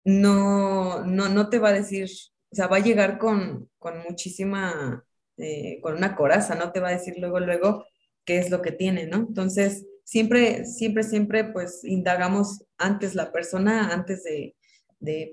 [0.03, 2.09] no, no, no te va a decir,
[2.51, 3.69] o sea, va a llegar con,
[4.07, 5.05] muchísima,
[5.37, 7.85] eh, con una coraza, no te va a decir luego, luego
[8.25, 9.17] qué es lo que tiene, ¿no?
[9.17, 14.55] Entonces, siempre, siempre, siempre, pues, indagamos antes la persona, antes de,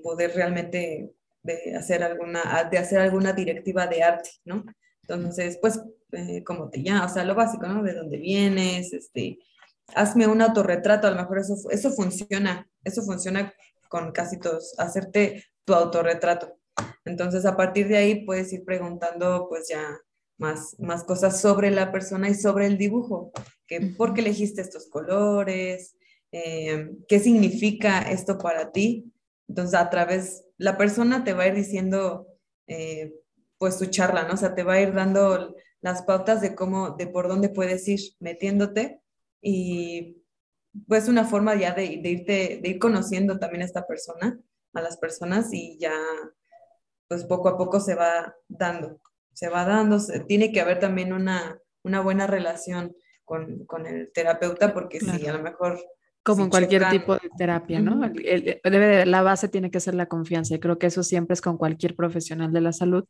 [0.03, 1.11] poder realmente
[1.43, 4.65] de hacer alguna, de hacer alguna directiva de arte, ¿no?
[5.03, 5.79] Entonces, pues,
[6.11, 7.83] eh, como te llamas, o sea, lo básico, ¿no?
[7.83, 9.39] De dónde vienes, este,
[9.95, 13.53] hazme un autorretrato, a lo mejor eso, eso funciona, eso funciona
[13.89, 16.57] con casi todos, hacerte tu autorretrato.
[17.03, 19.99] Entonces, a partir de ahí puedes ir preguntando pues ya
[20.37, 23.31] más, más cosas sobre la persona y sobre el dibujo,
[23.67, 25.97] que por qué elegiste estos colores,
[26.31, 29.11] eh, qué significa esto para ti.
[29.49, 32.27] Entonces, a través, la persona te va a ir diciendo,
[32.67, 33.13] eh,
[33.57, 34.35] pues su charla, ¿no?
[34.35, 37.87] O sea, te va a ir dando las pautas de cómo, de por dónde puedes
[37.87, 39.01] ir metiéndote
[39.41, 40.17] y
[40.87, 44.39] pues una forma ya de, irte, de ir conociendo también a esta persona,
[44.73, 45.93] a las personas y ya
[47.07, 49.01] pues poco a poco se va dando,
[49.33, 54.99] se va dando, tiene que haber también una, una buena relación con, el terapeuta porque
[54.99, 55.79] si a lo mejor...
[56.23, 58.07] Como en cualquier tipo de terapia, ¿no?
[58.09, 61.57] debe la base tiene que ser la confianza y creo que eso siempre es con
[61.57, 63.05] cualquier profesional de la salud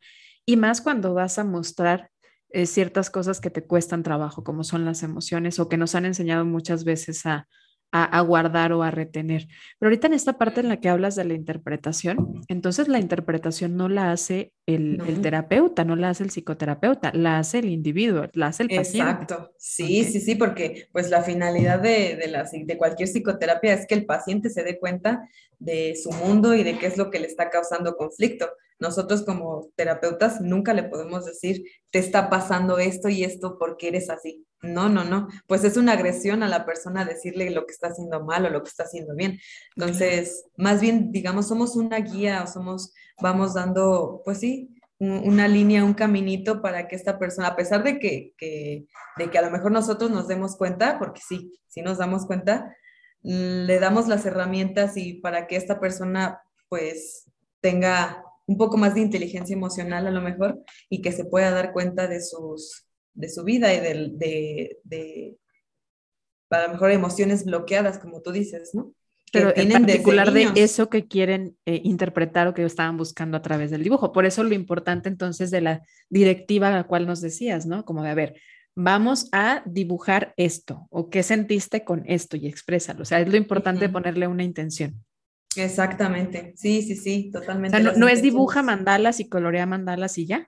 [0.46, 2.12] y más cuando vas a mostrar
[2.52, 6.06] eh, ciertas cosas que te cuestan trabajo, como son las emociones o que nos han
[6.06, 7.48] enseñado muchas veces a,
[7.92, 9.48] a, guardar o a retener.
[9.80, 13.78] Pero ahorita en esta parte en la que hablas de la interpretación, entonces la interpretación
[13.78, 18.48] no la hace el, terapeuta, no la hace el psicoterapeuta, la hace el individuo, la
[18.48, 19.12] hace el paciente.
[19.12, 23.88] Exacto, sí, sí, sí, porque pues la finalidad de, de, la, de cualquier psicoterapia es
[23.88, 27.20] que el paciente se dé cuenta de su mundo y de qué es lo que
[27.20, 28.48] le está causando conflicto.
[28.80, 34.10] Nosotros como terapeutas nunca le podemos decir, te está pasando esto y esto porque eres
[34.10, 34.46] así.
[34.62, 35.28] No, no, no.
[35.48, 38.64] Pues es una agresión a la persona decirle lo que está haciendo mal o lo
[38.64, 39.40] que está haciendo bien.
[39.76, 45.86] Entonces, más bien, digamos, somos una guía o somos, vamos dando, pues sí, una línea,
[45.86, 48.86] un caminito para que esta persona, a pesar de que, que,
[49.18, 52.76] de que a lo mejor nosotros nos demos cuenta, porque sí, sí nos damos cuenta,
[53.22, 57.30] le damos las herramientas y para que esta persona pues
[57.62, 60.60] tenga un poco más de inteligencia emocional a lo mejor
[60.90, 65.38] y que se pueda dar cuenta de, sus, de su vida y de, de, de
[66.50, 68.92] a lo mejor emociones bloqueadas, como tú dices, ¿no?
[69.32, 73.70] Pero en particular de eso que quieren eh, interpretar o que estaban buscando a través
[73.70, 74.12] del dibujo.
[74.12, 77.86] Por eso lo importante entonces de la directiva a la cual nos decías, ¿no?
[77.86, 78.42] Como de, a ver,
[78.76, 83.04] vamos a dibujar esto o qué sentiste con esto y exprésalo.
[83.04, 85.06] O sea, es lo importante ponerle una intención.
[85.56, 87.78] Exactamente, sí, sí, sí, totalmente.
[87.78, 90.48] O sea, no, es dibuja mandalas y colorea mandalas y ya.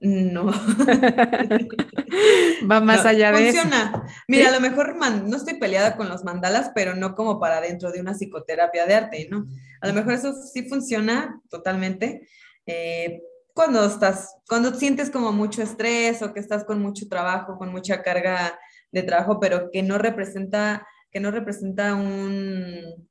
[0.00, 0.46] No.
[2.70, 4.04] Va más allá de funciona.
[4.26, 7.92] Mira, a lo mejor no estoy peleada con los mandalas, pero no como para dentro
[7.92, 9.46] de una psicoterapia de arte, ¿no?
[9.82, 12.26] A lo mejor eso sí funciona totalmente.
[12.66, 13.20] Eh,
[13.52, 18.02] cuando estás, cuando sientes como mucho estrés o que estás con mucho trabajo, con mucha
[18.02, 18.58] carga
[18.90, 23.09] de trabajo, pero que no representa, que no representa un,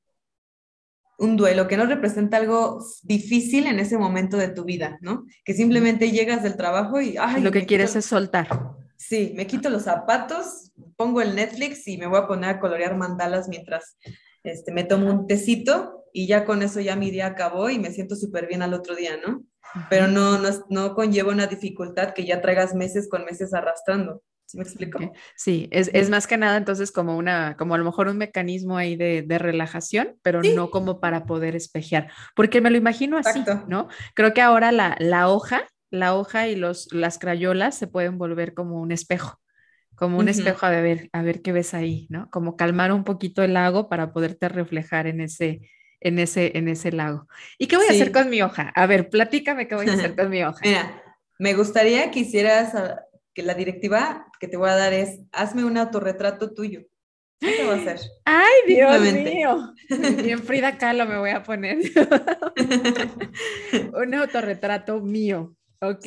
[1.19, 5.25] un duelo, que no representa algo difícil en ese momento de tu vida, ¿no?
[5.43, 7.17] Que simplemente llegas del trabajo y...
[7.19, 8.47] Ay, Lo que quieres es soltar.
[8.97, 12.97] Sí, me quito los zapatos, pongo el Netflix y me voy a poner a colorear
[12.97, 13.97] mandalas mientras
[14.43, 17.91] este, me tomo un tecito y ya con eso ya mi día acabó y me
[17.91, 19.43] siento súper bien al otro día, ¿no?
[19.89, 24.23] Pero no, no, no conlleva una dificultad que ya traigas meses con meses arrastrando.
[24.49, 24.99] ¿Sí me explico?
[25.35, 28.77] Sí, es, es, más que nada entonces como una, como a lo mejor un mecanismo
[28.77, 33.43] ahí de, de relajación, pero no como para poder espejear, porque me lo imagino así,
[33.67, 33.89] ¿no?
[34.15, 38.53] Creo que ahora la, la hoja la hoja y los, las crayolas se pueden volver
[38.53, 39.39] como un espejo,
[39.95, 42.29] como un espejo a ver, a ver qué ves ahí, ¿no?
[42.29, 45.62] Como calmar un poquito el lago para poderte reflejar en ese,
[45.99, 47.27] en ese, en ese lago.
[47.57, 48.71] ¿Y qué voy a hacer con mi hoja?
[48.75, 50.59] A ver, platícame qué voy a hacer con mi hoja.
[50.63, 51.03] Mira,
[51.39, 53.05] me gustaría que hicieras, ah,
[53.39, 56.82] que la directiva que te voy a dar es, hazme un autorretrato tuyo.
[57.39, 57.97] ¿Qué va a hacer?
[58.25, 59.73] ¡Ay, Dios mío!
[60.23, 61.78] Bien Frida Kahlo me voy a poner.
[63.93, 65.56] un autorretrato mío.
[65.80, 66.06] Ok.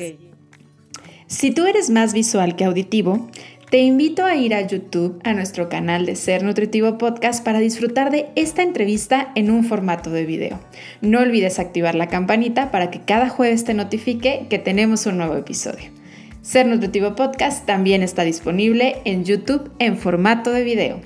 [1.25, 3.27] Si tú eres más visual que auditivo,
[3.71, 8.11] te invito a ir a YouTube, a nuestro canal de Ser Nutritivo Podcast, para disfrutar
[8.11, 10.59] de esta entrevista en un formato de video.
[11.01, 15.35] No olvides activar la campanita para que cada jueves te notifique que tenemos un nuevo
[15.35, 16.02] episodio.
[16.43, 20.99] Ser Nutritivo Podcast también está disponible en YouTube en formato de video.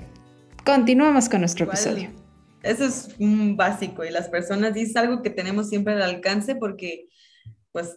[0.65, 2.09] Continuamos con nuestro episodio.
[2.63, 7.05] Eso es un básico y las personas dicen algo que tenemos siempre al alcance porque
[7.71, 7.95] pues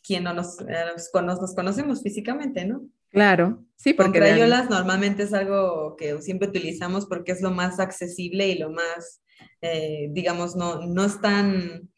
[0.00, 2.82] quien no nos, eh, nos, conocemos físicamente, ¿no?
[3.10, 4.20] Claro, sí, porque...
[4.20, 8.70] Con crayolas normalmente es algo que siempre utilizamos porque es lo más accesible y lo
[8.70, 9.22] más,
[9.60, 11.90] eh, digamos, no, no es tan...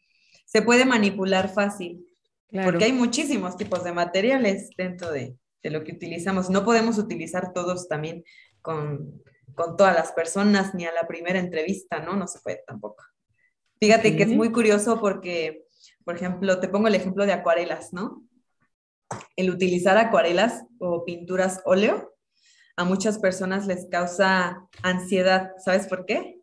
[0.45, 2.03] Se puede manipular fácil,
[2.51, 6.49] porque hay muchísimos tipos de materiales dentro de, de, lo que utilizamos.
[6.49, 8.23] No podemos utilizar todos también
[8.61, 9.21] con,
[9.55, 12.15] con todas las personas ni a la primera entrevista, ¿no?
[12.15, 13.03] No se puede tampoco.
[13.79, 15.65] Fíjate que es muy curioso porque
[16.03, 18.23] por ejemplo, te pongo el ejemplo de acuarelas, ¿no?
[19.35, 22.15] El utilizar acuarelas o pinturas óleo
[22.77, 25.51] a muchas personas les causa ansiedad.
[25.63, 26.39] ¿Sabes por qué?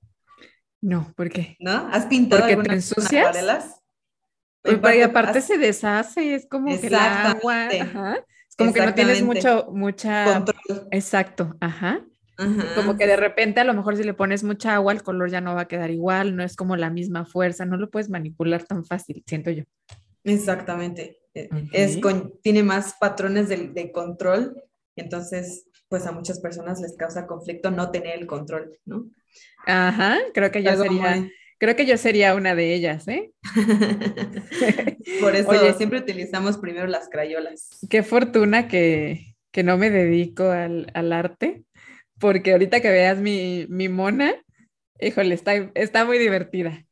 [0.80, 1.56] No, ¿por qué?
[1.58, 1.88] ¿No?
[1.90, 3.80] ¿Has pintado algunas acuarelas?
[4.70, 9.68] Y aparte se deshace, es como que el agua, es como que no tienes mucho,
[9.72, 10.88] mucha control.
[10.90, 12.04] Exacto, ajá.
[12.76, 15.40] Como que de repente a lo mejor si le pones mucha agua el color ya
[15.40, 18.62] no va a quedar igual, no es como la misma fuerza, no lo puedes manipular
[18.62, 19.64] tan fácil, siento yo.
[20.22, 21.18] Exactamente.
[21.34, 21.98] E, es
[22.42, 24.62] tiene más patrones de, control,
[24.94, 29.10] entonces pues a muchas personas les causa conflicto no tener el control, ¿no?
[29.66, 31.28] Ajá, creo que yo sería,
[31.58, 33.32] creo que yo sería una de ellas, ¿eh?
[35.20, 37.68] Por eso siempre utilizamos primero las crayolas.
[37.90, 41.64] Qué fortuna que, que no me dedico al, al arte
[42.18, 44.34] porque ahorita que veas mi, mi mona,
[45.00, 46.84] híjole, está, está muy divertida.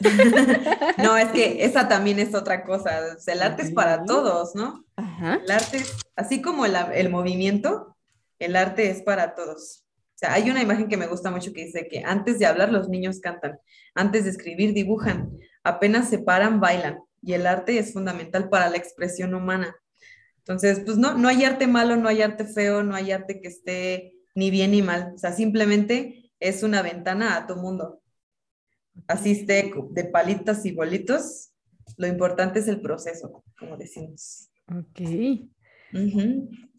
[0.98, 3.16] no, es que esa también es otra cosa.
[3.26, 4.84] el arte es para todos, ¿no?
[4.96, 5.40] Ajá.
[5.42, 5.82] El arte,
[6.16, 7.96] así como el, el movimiento,
[8.38, 9.83] el arte es para todos.
[10.24, 12.88] Sea, hay una imagen que me gusta mucho que dice que antes de hablar los
[12.88, 13.58] niños cantan,
[13.94, 18.78] antes de escribir dibujan, apenas se paran bailan y el arte es fundamental para la
[18.78, 19.76] expresión humana.
[20.38, 23.48] Entonces, pues no, no hay arte malo, no hay arte feo, no hay arte que
[23.48, 25.12] esté ni bien ni mal.
[25.14, 28.00] O sea, simplemente es una ventana a tu mundo.
[29.06, 31.52] Así esté de palitas y bolitos,
[31.98, 34.48] lo importante es el proceso, como decimos.
[34.70, 35.00] Ok.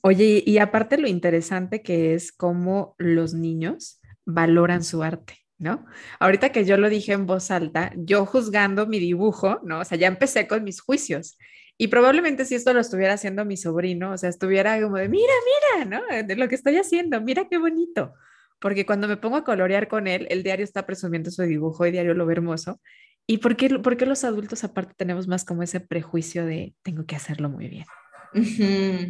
[0.08, 5.34] Oye, y aparte lo interesante que es cómo los niños valoran su arte.
[5.58, 5.84] ¿no?
[6.20, 9.80] Ahorita que yo lo dije en voz alta, yo juzgando mi dibujo, ¿no?
[9.80, 11.40] O sea, ya empecé con mis juicios
[11.76, 15.34] y probablemente si esto lo estuviera haciendo mi sobrino, o sea, estuviera como de, mira,
[15.80, 16.28] mira, ¿no?
[16.28, 18.14] De lo que estoy haciendo, mira qué bonito.
[18.60, 21.92] Porque cuando me pongo a colorear con él, el diario está presumiendo su dibujo y
[21.92, 22.80] diario lo ve hermoso.
[23.26, 27.08] ¿Y por qué, por qué los adultos aparte tenemos más como ese prejuicio de tengo
[27.08, 27.86] que hacerlo muy bien?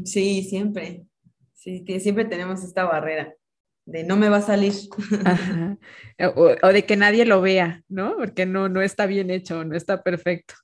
[0.05, 1.05] Sí, siempre.
[1.53, 3.33] Sí, siempre tenemos esta barrera
[3.85, 4.73] de no me va a salir.
[6.63, 8.15] O, de que nadie lo vea, ¿no?
[8.17, 10.55] Porque no, no está bien hecho, no está perfecto.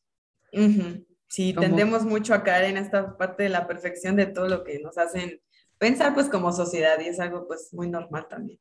[1.28, 4.80] Sí, tendemos mucho a caer en esta parte de la perfección de todo lo que
[4.80, 5.39] nos hacen
[5.78, 8.59] pensar pues como sociedad y es algo pues muy normal también.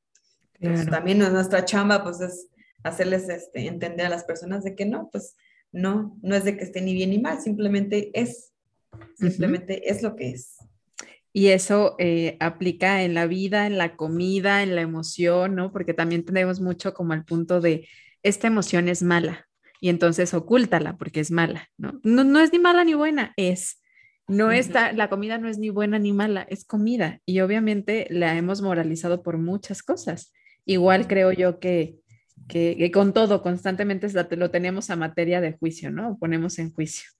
[0.90, 2.48] también nuestra chamba pues es
[2.82, 5.36] hacerles este, entender a las personas de que no, pues
[5.72, 8.49] no, no es de que esté ni bien ni mal, simplemente es,
[9.20, 10.56] simplemente es lo que es.
[11.32, 15.70] Y eso eh, aplica en la vida, en la comida, en la emoción, ¿no?
[15.72, 17.86] Porque también tenemos mucho como el punto de,
[18.22, 19.46] esta emoción es mala,
[19.80, 22.00] y entonces ocúltala porque es mala, ¿no?
[22.02, 23.82] No, es ni mala ni buena, es.
[24.28, 28.36] No está, la comida no es ni buena ni mala, es comida y obviamente la
[28.36, 30.32] hemos moralizado por muchas cosas.
[30.64, 31.96] Igual creo yo que,
[32.46, 34.06] que, con todo constantemente
[34.36, 36.16] lo tenemos a materia de juicio, ¿no?
[36.20, 37.10] Ponemos en juicio.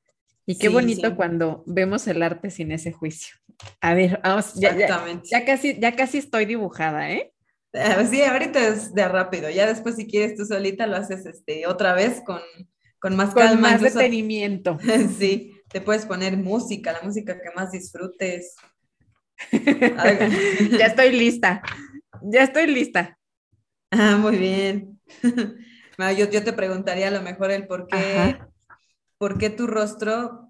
[0.51, 3.37] Y qué bonito cuando vemos el arte sin ese juicio.
[3.81, 7.33] A ver, vamos, ya, ya, casi, ya casi estoy dibujada, ¿eh?
[7.73, 9.49] Ah, sí, ahorita es de rápido.
[9.49, 12.41] Ya después, si quieres tú solita, lo haces este, otra vez con,
[12.99, 13.53] con más calma.
[13.53, 14.77] Con más detenimiento.
[15.21, 18.57] sí, te puedes poner música, la música que más disfrutes.
[19.53, 21.63] ya estoy lista.
[22.23, 23.17] Ya estoy lista.
[23.93, 25.01] Ah, muy bien.
[26.19, 28.37] yo, yo te preguntaría a lo mejor el por qué,
[29.21, 30.49] por qué tu rostro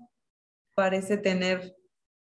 [0.77, 1.75] parece tener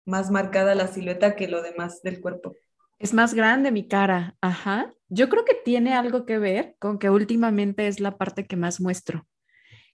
[0.06, 2.56] más marcada la silueta que lo demás del cuerpo.
[2.98, 4.90] Es más grande mi cara, ajá.
[5.10, 8.80] Yo creo que tiene algo que ver con que últimamente es la parte que más
[8.80, 9.28] muestro.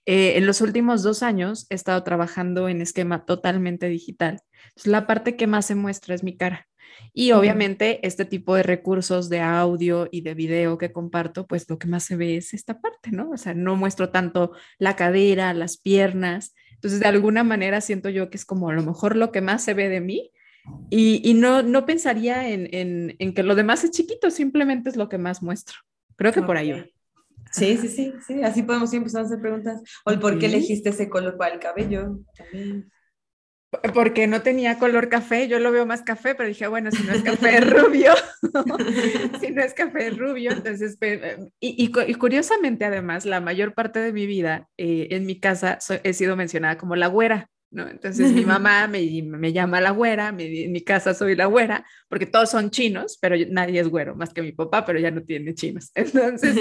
[0.04, 4.40] Eh, en los últimos dos años he estado trabajando en esquema totalmente digital.
[4.84, 6.68] la parte que más se muestra es mi cara.
[7.12, 11.78] Y obviamente este tipo de recursos de audio y de video que comparto, pues lo
[11.78, 13.30] que más se ve es esta parte, ¿no?
[13.30, 16.54] O sea, no muestro tanto la cadera, las piernas.
[16.72, 19.64] Entonces, de alguna manera siento yo que es como a lo mejor lo que más
[19.64, 20.30] se ve de mí.
[20.90, 22.68] Y, no, no pensaría en,
[23.18, 25.76] en, que lo demás es chiquito, simplemente es lo que más muestro.
[26.16, 26.84] Creo que por ahí va.
[27.52, 29.80] Sí, sí, sí, sí, así podemos empezar a hacer preguntas.
[30.04, 32.90] O el por qué elegiste ese color para el cabello también
[33.94, 37.12] porque no tenía color café, yo lo veo más café, pero dije, bueno, si no
[37.12, 38.12] es café rubio,
[39.40, 40.98] si no es café rubio, entonces,
[41.60, 46.36] y, curiosamente además, la mayor parte de mi vida eh, en mi casa he sido
[46.36, 47.88] mencionada como la güera, ¿no?
[47.88, 52.26] Entonces mi mamá me, me llama la güera, en mi casa soy la güera, porque
[52.26, 55.54] todos son chinos, pero nadie es güero, más que mi papá, pero ya no tiene
[55.54, 55.90] chinos.
[55.94, 56.56] Entonces,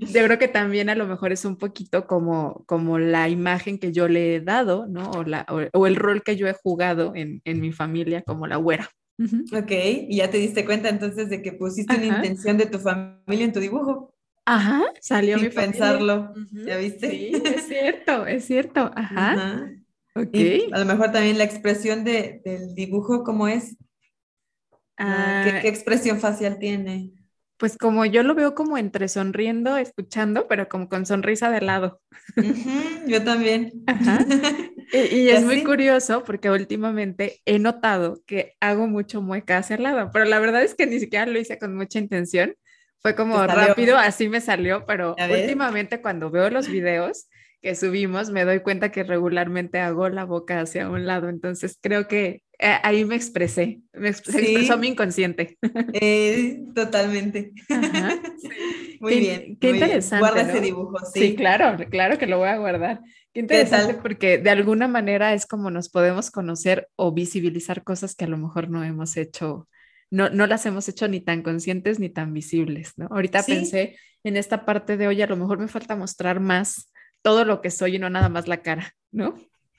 [0.00, 3.92] yo creo que también a lo mejor es un poquito como, como la imagen que
[3.92, 5.10] yo le he dado, ¿no?
[5.10, 8.56] O, la, o, el rol que yo he jugado en, en mi familia como la
[8.56, 8.90] güera.
[9.52, 9.72] Ok,
[10.08, 13.52] y ya te diste cuenta entonces de que pusiste una intención de tu familia en
[13.52, 14.14] tu dibujo.
[14.44, 17.10] Ajá, salió Sin pensarlo, ¿ya viste?
[17.10, 19.68] Sí, es cierto, es cierto, ajá.
[20.14, 20.68] Okay.
[20.72, 23.76] a lo mejor también la expresión de, del dibujo, ¿cómo es?
[24.96, 27.12] Ah, ¿Qué, ¿Qué, expresión facial tiene?
[27.56, 32.00] Pues como yo lo veo como entre sonriendo, escuchando, pero como con sonrisa de lado.
[33.06, 33.72] yo también.
[34.90, 40.08] Y, es muy curioso porque últimamente he notado que hago mucho mueca hacia el lado,
[40.14, 42.54] pero la verdad es que ni siquiera lo hice con mucha intención.
[43.00, 47.28] Fue como rápido, así me salió, pero últimamente cuando veo los videos,
[47.60, 52.06] que subimos, me doy cuenta que regularmente hago la boca hacia un lado, entonces creo
[52.06, 55.58] que eh, ahí me expresé, me expresó mi inconsciente.
[55.92, 57.52] Eh, totalmente.
[59.00, 59.56] Muy bien.
[59.60, 60.18] Qué interesante.
[60.18, 61.20] Guarda ese dibujo, sí.
[61.20, 63.00] Sí, claro, claro que lo voy a guardar.
[63.32, 68.24] Qué interesante porque de alguna manera es como nos podemos conocer o visibilizar cosas que
[68.24, 69.68] a lo mejor no hemos hecho,
[70.10, 73.06] no, no las hemos hecho ni tan conscientes ni tan visibles, ¿no?
[73.10, 76.90] Ahorita pensé en esta parte de, hoy a lo mejor me falta mostrar más
[77.22, 79.34] todo lo que soy y no nada más la cara, ¿no?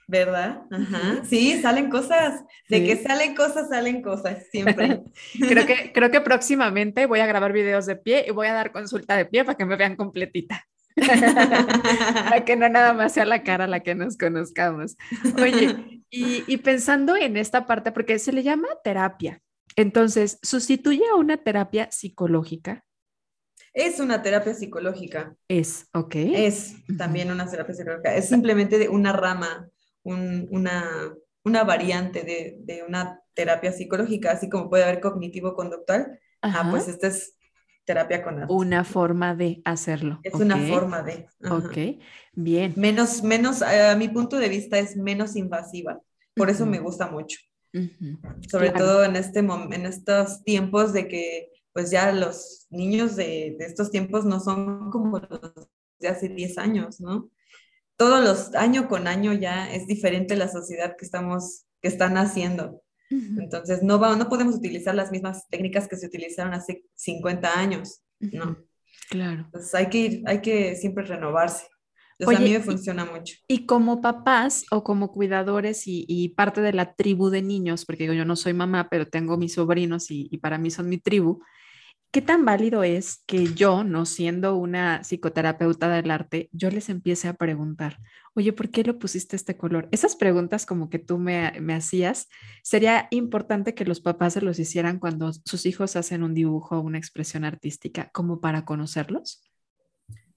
[0.08, 0.64] ¿Verdad?
[0.72, 1.24] Ajá.
[1.24, 2.44] Sí, salen cosas.
[2.68, 5.04] De que salen cosas, salen cosas, siempre.
[5.40, 8.72] creo, que, creo que próximamente voy a grabar videos de pie y voy a dar
[8.72, 10.66] consulta de pie para que me vean completita.
[10.96, 14.98] para que no nada más sea la cara la que nos conozcamos.
[15.40, 19.42] Oye, y, y pensando en esta parte, porque se le llama terapia,
[19.76, 22.84] entonces, ¿sustituye a una terapia psicológica?
[23.74, 25.36] Es una terapia psicológica.
[25.48, 26.16] Es, ok.
[26.16, 28.16] Es también una terapia psicológica.
[28.16, 29.70] Es simplemente una rama,
[30.04, 31.14] una,
[31.44, 36.20] una variante de, una terapia psicológica, así como puede haber cognitivo-conductual.
[36.42, 37.36] Ah, pues esta es
[37.86, 38.54] terapia con arte.
[38.54, 40.20] Una forma de hacerlo.
[40.24, 41.28] Es una forma de.
[41.50, 42.02] Ok,
[42.34, 42.74] bien.
[42.76, 46.00] Menos, menos, a mi punto de vista es menos invasiva.
[46.36, 47.40] Por eso me gusta mucho.
[48.50, 53.92] Sobre todo en, este en estos tiempos de que pues ya los niños de, estos
[53.92, 57.30] tiempos no son como los de hace 10 años, ¿no?
[57.98, 62.82] Todos los, año con año ya es diferente la sociedad que estamos, que están haciendo.
[63.10, 68.04] Entonces, no, va, no podemos utilizar las mismas técnicas que se utilizaron hace 50 años,
[68.20, 68.58] ¿no?
[69.10, 69.42] Claro.
[69.46, 71.66] Entonces, hay que ir, hay que siempre renovarse.
[72.20, 73.36] Entonces, a mí me funciona mucho.
[73.48, 78.26] Y como papás o como cuidadores y, parte de la tribu de niños, porque yo
[78.26, 81.42] no soy mamá, pero tengo mis sobrinos y, y para mí son mi tribu,
[82.12, 87.28] ¿Qué tan válido es que yo, no siendo una psicoterapeuta del arte, yo les empiece
[87.28, 88.00] a preguntar,
[88.34, 89.88] oye, ¿por qué lo pusiste este color?
[89.92, 92.28] Esas preguntas como que tú me, hacías,
[92.64, 96.82] sería importante que los papás se los hicieran cuando sus hijos hacen un dibujo o
[96.82, 99.44] una expresión artística, como para conocerlos.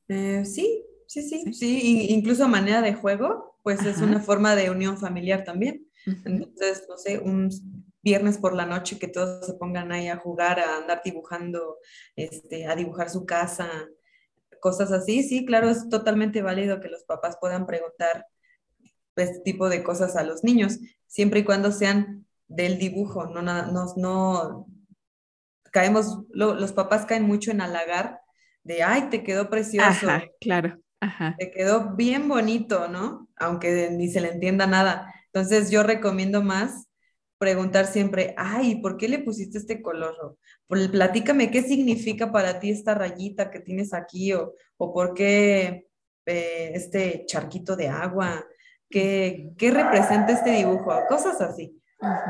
[0.09, 4.69] Eh, sí, sí, sí, sí, incluso a manera de juego, pues es una forma de
[4.69, 5.87] unión familiar también.
[6.05, 7.49] Entonces, no sé, un
[8.03, 11.79] viernes por la noche que todos se pongan ahí a jugar, a andar dibujando,
[12.17, 13.69] este, a dibujar su casa.
[14.61, 18.27] cosas así, sí, claro, es totalmente válido que los papás puedan preguntar
[19.17, 23.95] este tipo de cosas a los niños, siempre y cuando sean del dibujo, no, no,
[23.97, 24.67] no
[25.73, 28.21] caemos, los papás caen mucho en halagar
[28.63, 30.09] de, ay, te quedó precioso.
[30.09, 30.79] Ajá, claro.
[31.01, 31.35] Ajá.
[31.39, 33.29] Te quedó bien bonito, ¿no?
[33.37, 35.13] Aunque ni se le entienda nada.
[35.27, 36.89] Entonces yo recomiendo más
[37.43, 40.39] preguntar siempre, ay, ¿por qué le pusiste este color?
[40.69, 45.89] platícame qué significa para ti esta rayita que tienes aquí o, o por qué
[46.25, 48.47] eh, este charquito de agua,
[48.89, 51.77] ¿Qué, qué representa este dibujo, cosas así.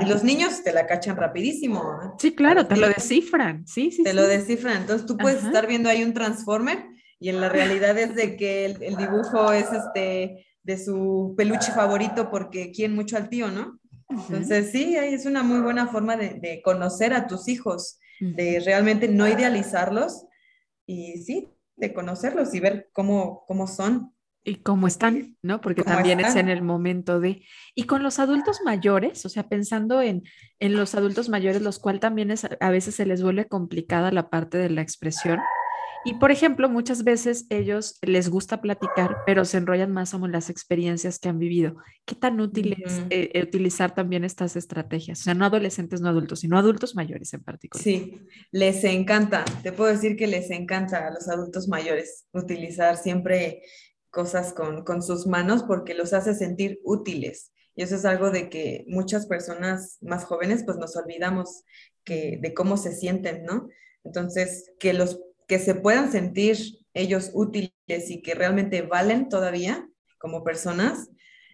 [0.00, 2.14] Y los niños te la cachan rapidísimo.
[2.18, 3.66] Sí, claro, te lo descifran.
[3.66, 4.04] Sí, sí.
[4.04, 4.78] Te lo descifran.
[4.78, 6.86] Entonces tú puedes estar viendo ahí un transformer
[7.20, 11.72] y en la realidad es de que el, el, dibujo es este de su peluche
[11.72, 13.78] favorito porque quieren mucho al tío, ¿no?
[14.12, 19.08] Entonces sí, es una muy buena forma de, de conocer a tus hijos, de realmente
[19.08, 20.26] no idealizarlos
[20.86, 24.14] y sí, de conocerlos y ver cómo, cómo son.
[24.44, 25.60] Y cómo están, ¿no?
[25.60, 27.44] Porque también es en el momento de...
[27.76, 30.24] Y con los adultos mayores, o sea, pensando en,
[30.58, 34.30] en los adultos mayores, los cuales también es, a veces se les vuelve complicada la
[34.30, 35.38] parte de la expresión.
[36.04, 40.50] Y por ejemplo, muchas veces ellos les gusta platicar, pero se enrollan más en las
[40.50, 41.76] experiencias que han vivido.
[42.04, 45.20] ¿Qué tan útil es eh, utilizar también estas estrategias?
[45.20, 47.82] O sea, no adolescentes, no adultos, sino adultos mayores en particular.
[47.82, 49.44] Sí, les encanta.
[49.62, 53.62] Te puedo decir que les encanta a los adultos mayores utilizar siempre
[54.10, 57.52] cosas con, con sus manos porque los hace sentir útiles.
[57.74, 61.64] Y eso es algo de que muchas personas más jóvenes pues nos olvidamos
[62.04, 63.68] que, de cómo se sienten, ¿no?
[64.04, 66.56] Entonces, que los que se puedan sentir
[66.94, 67.72] ellos útiles
[68.08, 69.88] y que realmente valen todavía
[70.18, 71.08] como personas,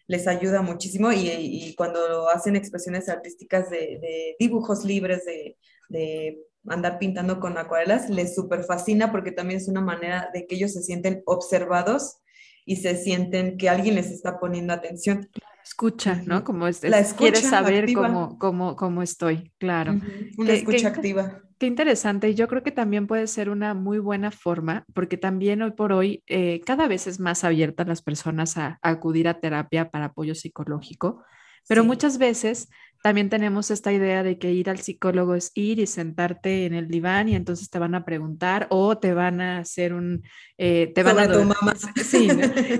[0.07, 7.57] les ayuda muchísimo y, cuando hacen expresiones artísticas de, dibujos libres, de, andar pintando con
[7.57, 12.19] acuarelas, les súper fascina porque también es una manera de que ellos se sienten observados
[12.67, 15.31] y se sienten que alguien les está poniendo atención.
[15.69, 16.45] Escucha, ¿no?
[16.45, 20.01] Como es, la quieres saber cómo, cómo, cómo, estoy, claro.
[20.39, 21.43] Una escucha activa.
[21.59, 22.31] Qué interesante.
[22.31, 25.93] Y yo creo que también puede ser una muy buena forma, porque también hoy por
[25.93, 30.35] hoy eh, cada vez es más abierta las personas a, acudir a terapia para apoyo
[30.35, 31.23] psicológico,
[31.69, 32.71] pero muchas veces
[33.03, 36.89] también tenemos esta idea de que ir al psicólogo es ir y sentarte en el
[36.89, 40.23] diván y entonces te van a preguntar o te van a hacer un...
[40.57, 41.33] Eh, te van a...
[41.33, 41.75] tu mamá.
[42.05, 42.29] Sí,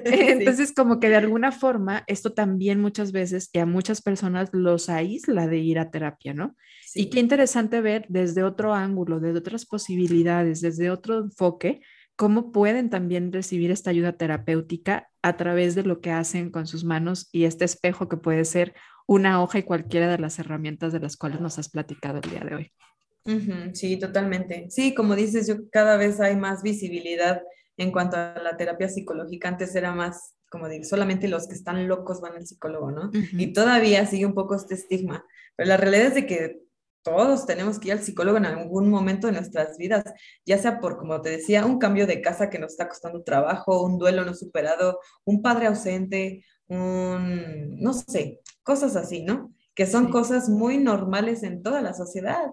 [0.05, 4.89] entonces como que de alguna forma esto también muchas veces y a muchas personas los
[4.89, 6.57] aísla de ir a terapia, ¿no?
[6.95, 11.81] Y qué interesante ver desde otro ángulo, desde otras posibilidades, desde otro enfoque,
[12.17, 16.83] cómo pueden también recibir esta ayuda terapéutica a través de lo que hacen con sus
[16.83, 18.75] manos y este espejo que puede ser
[19.09, 22.41] una hoja y cualquiera de las herramientas de las cuales nos has platicado el día
[22.41, 22.73] de hoy.
[23.73, 24.67] sí, totalmente.
[24.71, 27.43] Sí, como dices, yo cada vez hay más visibilidad
[27.79, 29.49] en cuanto a la terapia psicológica.
[29.49, 33.11] Antes era más, como digo, solamente los que están locos van al psicólogo, ¿no?
[33.33, 35.25] Y todavía sigue un poco este estigma.
[35.57, 36.61] Pero la realidad es de que
[37.03, 40.05] todos tenemos que ir al psicólogo en algún momento de nuestras vidas,
[40.45, 43.83] ya sea por, como te decía, un cambio de casa que nos está costando trabajo,
[43.83, 49.53] un duelo no superado, un padre ausente, un, no sé, cosas así, ¿no?
[49.75, 52.47] Que son cosas muy normales en toda la sociedad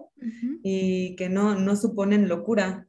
[0.62, 2.86] y que no, no suponen locura.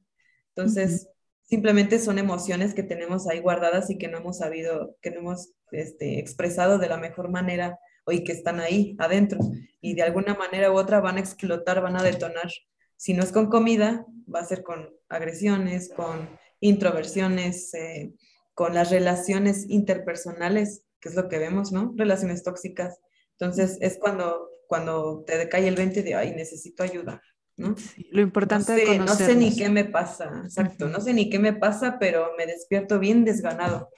[0.55, 1.09] Entonces,
[1.43, 5.53] simplemente son emociones que tenemos ahí guardadas y que no hemos sabido, que no hemos
[5.71, 9.39] este, expresado de la mejor manera y que están ahí adentro
[9.81, 12.51] y de alguna manera u otra van a explotar, van a detonar.
[12.95, 18.13] Si no es con comida, va a ser con agresiones, con introversiones, eh,
[18.53, 21.93] con las relaciones interpersonales, que es lo que vemos, ¿no?
[21.95, 22.99] Relaciones tóxicas.
[23.39, 27.21] Entonces es cuando, cuando te decae el 20 de, ay, necesito ayuda,
[27.55, 27.75] ¿no?
[28.11, 31.39] lo importante no sé, No sé ni qué me pasa, exacto, no sé ni qué
[31.39, 33.89] me pasa, pero me despierto bien desganado,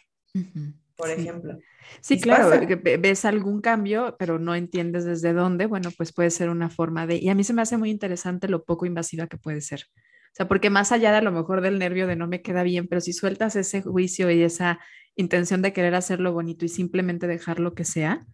[0.96, 1.58] por ejemplo.
[2.02, 2.52] Sí, claro,
[3.00, 7.18] ves algún cambio, pero no entiendes desde dónde, bueno, pues puede ser una forma de,
[7.18, 9.86] y a mí se me hace muy interesante lo poco invasiva que puede ser.
[10.32, 12.64] O sea, porque más allá de a lo mejor del nervio de no me queda
[12.64, 14.80] bien, pero si sueltas ese juicio y esa
[15.16, 18.26] intención de querer hacerlo bonito y simplemente dejar lo que sea,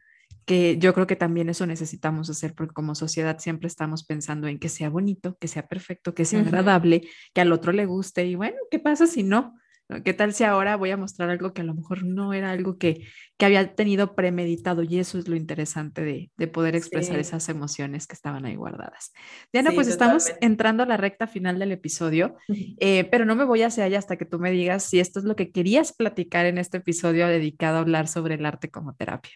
[0.46, 4.60] que yo creo que también eso necesitamos hacer, porque como sociedad siempre estamos pensando en
[4.60, 7.02] que sea bonito, que sea perfecto, que sea agradable,
[7.34, 9.56] que al otro le guste y bueno, ¿qué pasa si no?
[10.04, 12.78] ¿Qué tal si ahora voy a mostrar algo que a lo mejor no era algo
[12.78, 13.06] que,
[13.38, 14.82] que había tenido premeditado?
[14.82, 19.14] Y eso es lo interesante de, de poder expresar esas emociones que estaban ahí guardadas.
[19.54, 23.62] Diana, pues estamos entrando a la recta final del episodio, eh, pero no me voy
[23.62, 26.58] hacia allá hasta que tú me digas si esto es lo que querías platicar en
[26.58, 29.34] este episodio dedicado a hablar sobre el arte como terapia.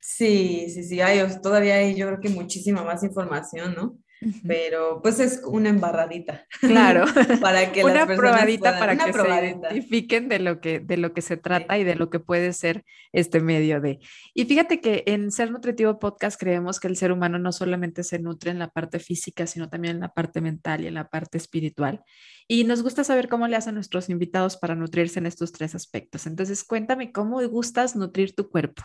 [0.00, 3.98] Sí, sí, sí, hay, todavía hay yo creo que muchísima más información, ¿no?
[4.46, 6.46] Pero pues es una embarradita.
[6.60, 7.04] Claro,
[7.40, 11.36] para que una probadita para que se identifiquen de lo que, de lo que se
[11.36, 13.98] trata y de lo que puede ser este medio de.
[14.34, 18.18] Y fíjate que en Ser Nutritivo Podcast creemos que el ser humano no solamente se
[18.18, 21.38] nutre en la parte física, sino también en la parte mental y en la parte
[21.38, 22.02] espiritual.
[22.46, 26.26] Y nos gusta saber cómo le hacen nuestros invitados para nutrirse en estos tres aspectos.
[26.26, 28.82] Entonces, cuéntame cómo gustas nutrir tu cuerpo.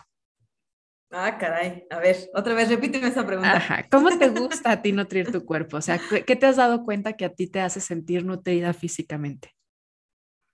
[1.10, 1.86] Ah, caray.
[1.90, 3.56] A ver, otra vez repíteme esa pregunta.
[3.56, 3.86] Ajá.
[3.90, 5.76] ¿Cómo te gusta a ti nutrir tu cuerpo?
[5.76, 9.56] O sea, ¿qué te has dado cuenta que a ti te hace sentir nutrida físicamente?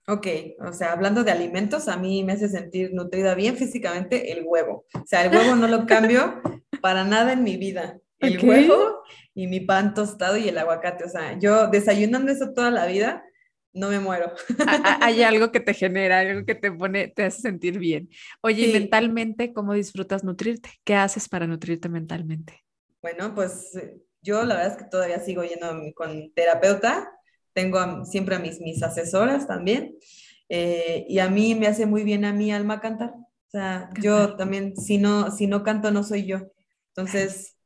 [0.09, 0.27] Ok,
[0.67, 4.85] o sea, hablando de alimentos, a mí me hace sentir nutrida bien físicamente el huevo.
[4.95, 6.43] O sea, el huevo no lo cambio
[6.81, 7.99] para nada en mi vida.
[8.19, 9.03] El huevo
[9.35, 11.05] y mi pan tostado y el aguacate.
[11.05, 13.25] O sea, yo desayunando eso toda la vida,
[13.73, 14.33] no me muero.
[15.01, 18.09] Hay algo que te genera, algo que te pone, te hace sentir bien.
[18.43, 20.71] Oye, ¿y mentalmente cómo disfrutas nutrirte?
[20.85, 22.65] ¿Qué haces para nutrirte mentalmente?
[23.01, 27.11] Bueno, pues eh, yo la verdad es que todavía sigo yendo con terapeuta,
[27.53, 29.97] tengo siempre a mis, mis asesoras también,
[30.49, 33.11] eh, y a mí me hace muy bien a mi alma cantar.
[33.15, 36.41] O sea, yo también, si no, si no canto, no soy yo.
[36.89, 37.57] Entonces,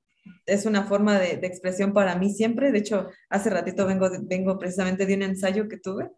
[0.46, 2.72] es una forma de, expresión para mí siempre.
[2.72, 6.10] De hecho, hace ratito vengo, vengo precisamente de un ensayo que tuve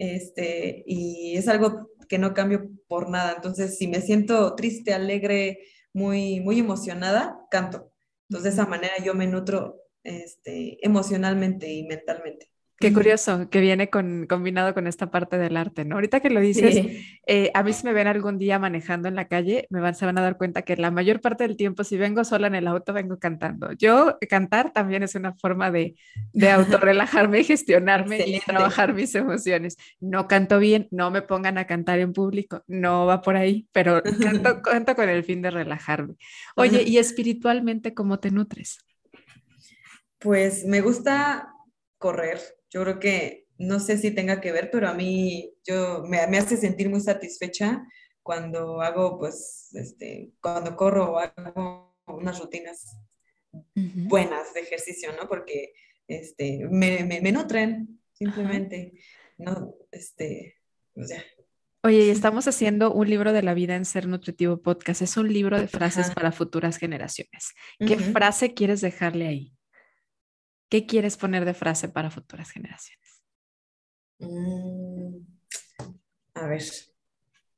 [0.00, 3.34] este, y es algo que no cambio por nada.
[3.36, 5.60] Entonces, si me siento triste, alegre,
[5.92, 7.92] muy, muy emocionada, canto.
[8.28, 12.50] Entonces, de esa manera yo me nutro este, emocionalmente y mentalmente.
[12.80, 15.96] Qué curioso que viene con, combinado con esta parte del arte, ¿no?
[15.96, 16.86] Ahorita que lo dices,
[17.26, 20.06] eh, a mí si me ven algún día manejando en la calle, me van, se
[20.06, 22.66] van a dar cuenta que la mayor parte del tiempo, si vengo sola en el
[22.66, 23.72] auto, vengo cantando.
[23.72, 25.94] Yo, cantar también es una forma de,
[26.32, 29.76] de autorrelajarme y gestionarme y trabajar mis emociones.
[30.00, 34.02] No canto bien, no me pongan a cantar en público, no va por ahí, pero
[34.22, 36.14] canto, canto con el fin de relajarme.
[36.56, 38.78] Oye, ¿y espiritualmente cómo te nutres?
[40.18, 41.52] Pues me gusta
[41.98, 42.40] correr
[42.70, 46.56] yo creo que no sé si tenga que ver, pero a mí yo, me, hace
[46.56, 47.86] sentir muy satisfecha
[48.22, 52.96] cuando hago, pues, este, cuando corro o hago unas rutinas
[53.74, 55.28] buenas de ejercicio, ¿no?
[55.28, 55.72] Porque
[56.08, 58.94] este, me, me, nutren, simplemente,
[59.36, 59.74] ¿no?
[59.90, 60.56] Este,
[60.94, 61.22] o sea,
[61.82, 65.00] Oye, estamos haciendo un libro de la vida en Ser Nutritivo Podcast.
[65.00, 67.54] Es un libro de frases para futuras generaciones.
[67.78, 69.54] ¿Qué frase quieres dejarle ahí?
[70.70, 73.22] ¿Qué quieres poner de frase para futuras generaciones?
[74.20, 75.16] Mm,
[76.34, 76.62] a ver,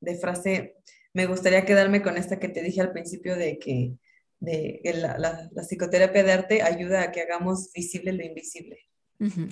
[0.01, 0.75] de frase,
[1.13, 3.93] me gustaría quedarme con esta que te dije al principio de que
[4.39, 8.79] de, la, la, psicoterapia de arte ayuda a que hagamos visible lo invisible.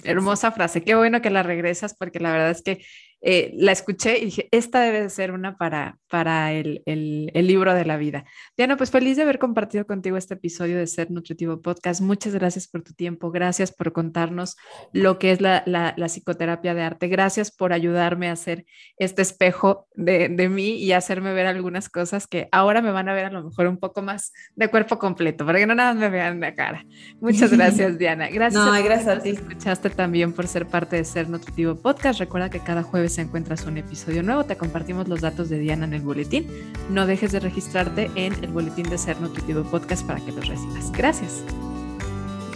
[0.03, 2.83] Hermosa frase, qué bueno que la regresas porque la verdad es que
[3.23, 7.85] eh, la escuché y dije, esta debe de ser una para, para el, libro de
[7.85, 8.25] la vida.
[8.57, 12.01] Diana, pues feliz de haber compartido contigo este episodio de Ser Nutritivo Podcast.
[12.01, 14.57] Muchas gracias por tu tiempo, gracias por contarnos
[14.91, 15.63] lo que es la,
[16.07, 18.65] psicoterapia de arte, gracias por ayudarme a hacer
[18.97, 23.25] este espejo de, mí y hacerme ver algunas cosas que ahora me van a ver
[23.25, 26.39] a lo mejor un poco más de cuerpo completo, para que no nada me vean
[26.39, 26.85] la cara.
[27.19, 28.29] Muchas gracias, Diana.
[28.29, 28.65] Gracias.
[28.65, 29.29] No, gracias a ti.
[29.29, 32.19] Escuchaste también por ser parte de Ser Nutritivo Podcast.
[32.19, 34.45] Recuerda que cada jueves se encuentras un episodio nuevo.
[34.45, 36.47] Te compartimos los datos de Diana en el boletín.
[36.89, 40.91] No dejes de registrarte en el boletín de Ser Nutritivo Podcast para que los recibas.
[40.91, 41.43] Gracias.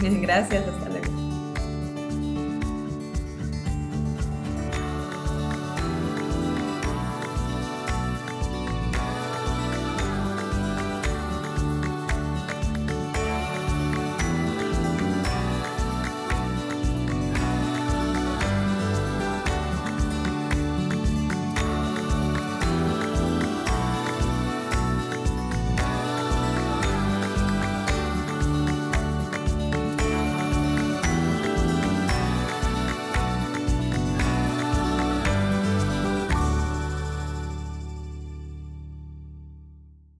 [0.00, 1.25] Gracias, hasta luego.